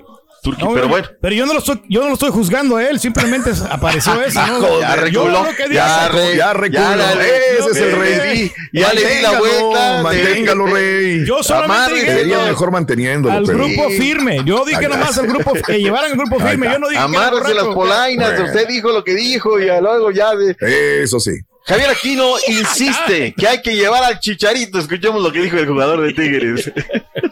Turqui, 0.45 0.63
No, 0.63 0.73
pero 0.73 0.87
bueno. 0.87 1.07
Pero 1.21 1.35
yo 1.35 1.45
no 1.45 1.53
lo 1.53 1.59
estoy, 1.59 1.81
yo 1.89 2.01
no 2.01 2.07
lo 2.07 2.13
estoy 2.13 2.29
juzgando 2.31 2.77
a 2.77 2.85
él, 2.87 2.99
simplemente 2.99 3.51
apareció 3.69 4.21
eso, 4.25 4.39
¿no? 4.47 4.65
Ah, 4.65 4.79
Ya 4.81 4.95
reculó, 4.95 5.25
Yo 5.25 5.43
lo 5.43 5.55
que 5.55 5.73
ya, 5.73 6.07
re- 6.07 6.37
ya 6.37 6.53
reculó. 6.53 6.81
ya 6.81 6.95
le- 7.15 7.57
Ese 7.59 7.69
es 7.71 7.77
el 7.77 7.91
rey. 7.99 8.51
Ya 8.71 8.93
le 8.93 9.01
di 9.15 9.21
la 9.21 9.39
vuelta. 9.39 10.01
Manténgalo, 10.03 10.65
rey. 10.67 11.25
Yo 11.25 11.43
solamente 11.43 11.93
dije 11.95 12.13
Sería 12.19 12.43
mejor 12.45 12.71
manteniéndolo. 12.71 13.35
al 13.35 13.43
pero- 13.43 13.57
grupo 13.65 13.89
firme. 13.89 14.41
Yo 14.45 14.63
dije 14.63 14.87
nomás 14.87 15.17
al 15.17 15.27
grupo 15.27 15.53
que 15.53 15.79
llevaran 15.81 16.11
el 16.11 16.17
grupo 16.17 16.39
firme. 16.39 16.67
Yo 16.71 16.79
no 16.79 16.87
dije 16.89 17.01
Amárrese 17.01 17.53
las 17.53 17.65
polainas, 17.65 18.29
Bueno. 18.31 18.45
usted 18.45 18.67
dijo 18.67 18.91
lo 18.91 19.03
que 19.03 19.13
dijo 19.15 19.59
y 19.59 19.65
luego 19.65 20.11
ya 20.11 20.33
de... 20.35 20.55
Eso 21.03 21.19
sí. 21.19 21.31
Javier 21.67 21.89
Aquino 21.89 22.33
insiste 22.47 23.33
que 23.37 23.47
hay 23.47 23.59
que 23.63 23.75
llevar 23.75 24.03
al 24.03 24.19
chicharito. 24.19 24.77
Escuchemos 24.77 25.23
lo 25.23 25.31
que 25.31 25.39
dijo 25.41 25.57
el 25.57 25.65
jugador 25.67 26.01
de 26.01 26.13
Tigres. 26.13 26.71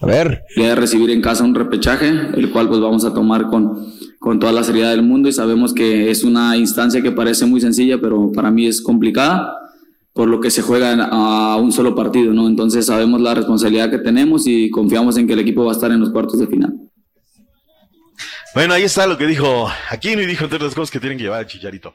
A 0.00 0.06
ver. 0.06 0.42
de 0.56 0.74
recibir 0.74 1.10
en 1.10 1.20
casa 1.20 1.44
un 1.44 1.54
repechaje, 1.54 2.08
el 2.08 2.50
cual 2.50 2.68
pues 2.68 2.80
vamos 2.80 3.04
a 3.04 3.14
tomar 3.14 3.48
con, 3.48 3.94
con 4.18 4.38
toda 4.38 4.52
la 4.52 4.64
seriedad 4.64 4.90
del 4.90 5.02
mundo 5.02 5.28
y 5.28 5.32
sabemos 5.32 5.72
que 5.72 6.10
es 6.10 6.24
una 6.24 6.56
instancia 6.56 7.02
que 7.02 7.12
parece 7.12 7.46
muy 7.46 7.60
sencilla, 7.60 7.98
pero 8.00 8.32
para 8.32 8.50
mí 8.50 8.66
es 8.66 8.80
complicada 8.80 9.56
por 10.12 10.28
lo 10.28 10.40
que 10.40 10.50
se 10.50 10.62
juega 10.62 11.08
a 11.10 11.56
un 11.56 11.72
solo 11.72 11.94
partido, 11.94 12.32
¿no? 12.32 12.46
Entonces 12.46 12.86
sabemos 12.86 13.20
la 13.20 13.34
responsabilidad 13.34 13.90
que 13.90 13.98
tenemos 13.98 14.46
y 14.46 14.68
confiamos 14.70 15.16
en 15.16 15.26
que 15.26 15.34
el 15.34 15.38
equipo 15.38 15.64
va 15.64 15.72
a 15.72 15.74
estar 15.74 15.90
en 15.92 16.00
los 16.00 16.10
cuartos 16.10 16.38
de 16.38 16.46
final. 16.46 16.74
Bueno, 18.54 18.74
ahí 18.74 18.82
está 18.82 19.06
lo 19.06 19.16
que 19.16 19.26
dijo 19.26 19.70
Aquino 19.90 20.20
y 20.20 20.26
dijo 20.26 20.44
entre 20.44 20.56
otras 20.56 20.74
cosas 20.74 20.90
que 20.90 20.98
tienen 20.98 21.16
que 21.16 21.24
llevar 21.24 21.40
al 21.40 21.46
chicharito. 21.46 21.94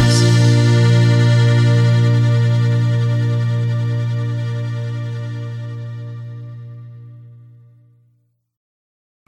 eyes. 0.00 0.57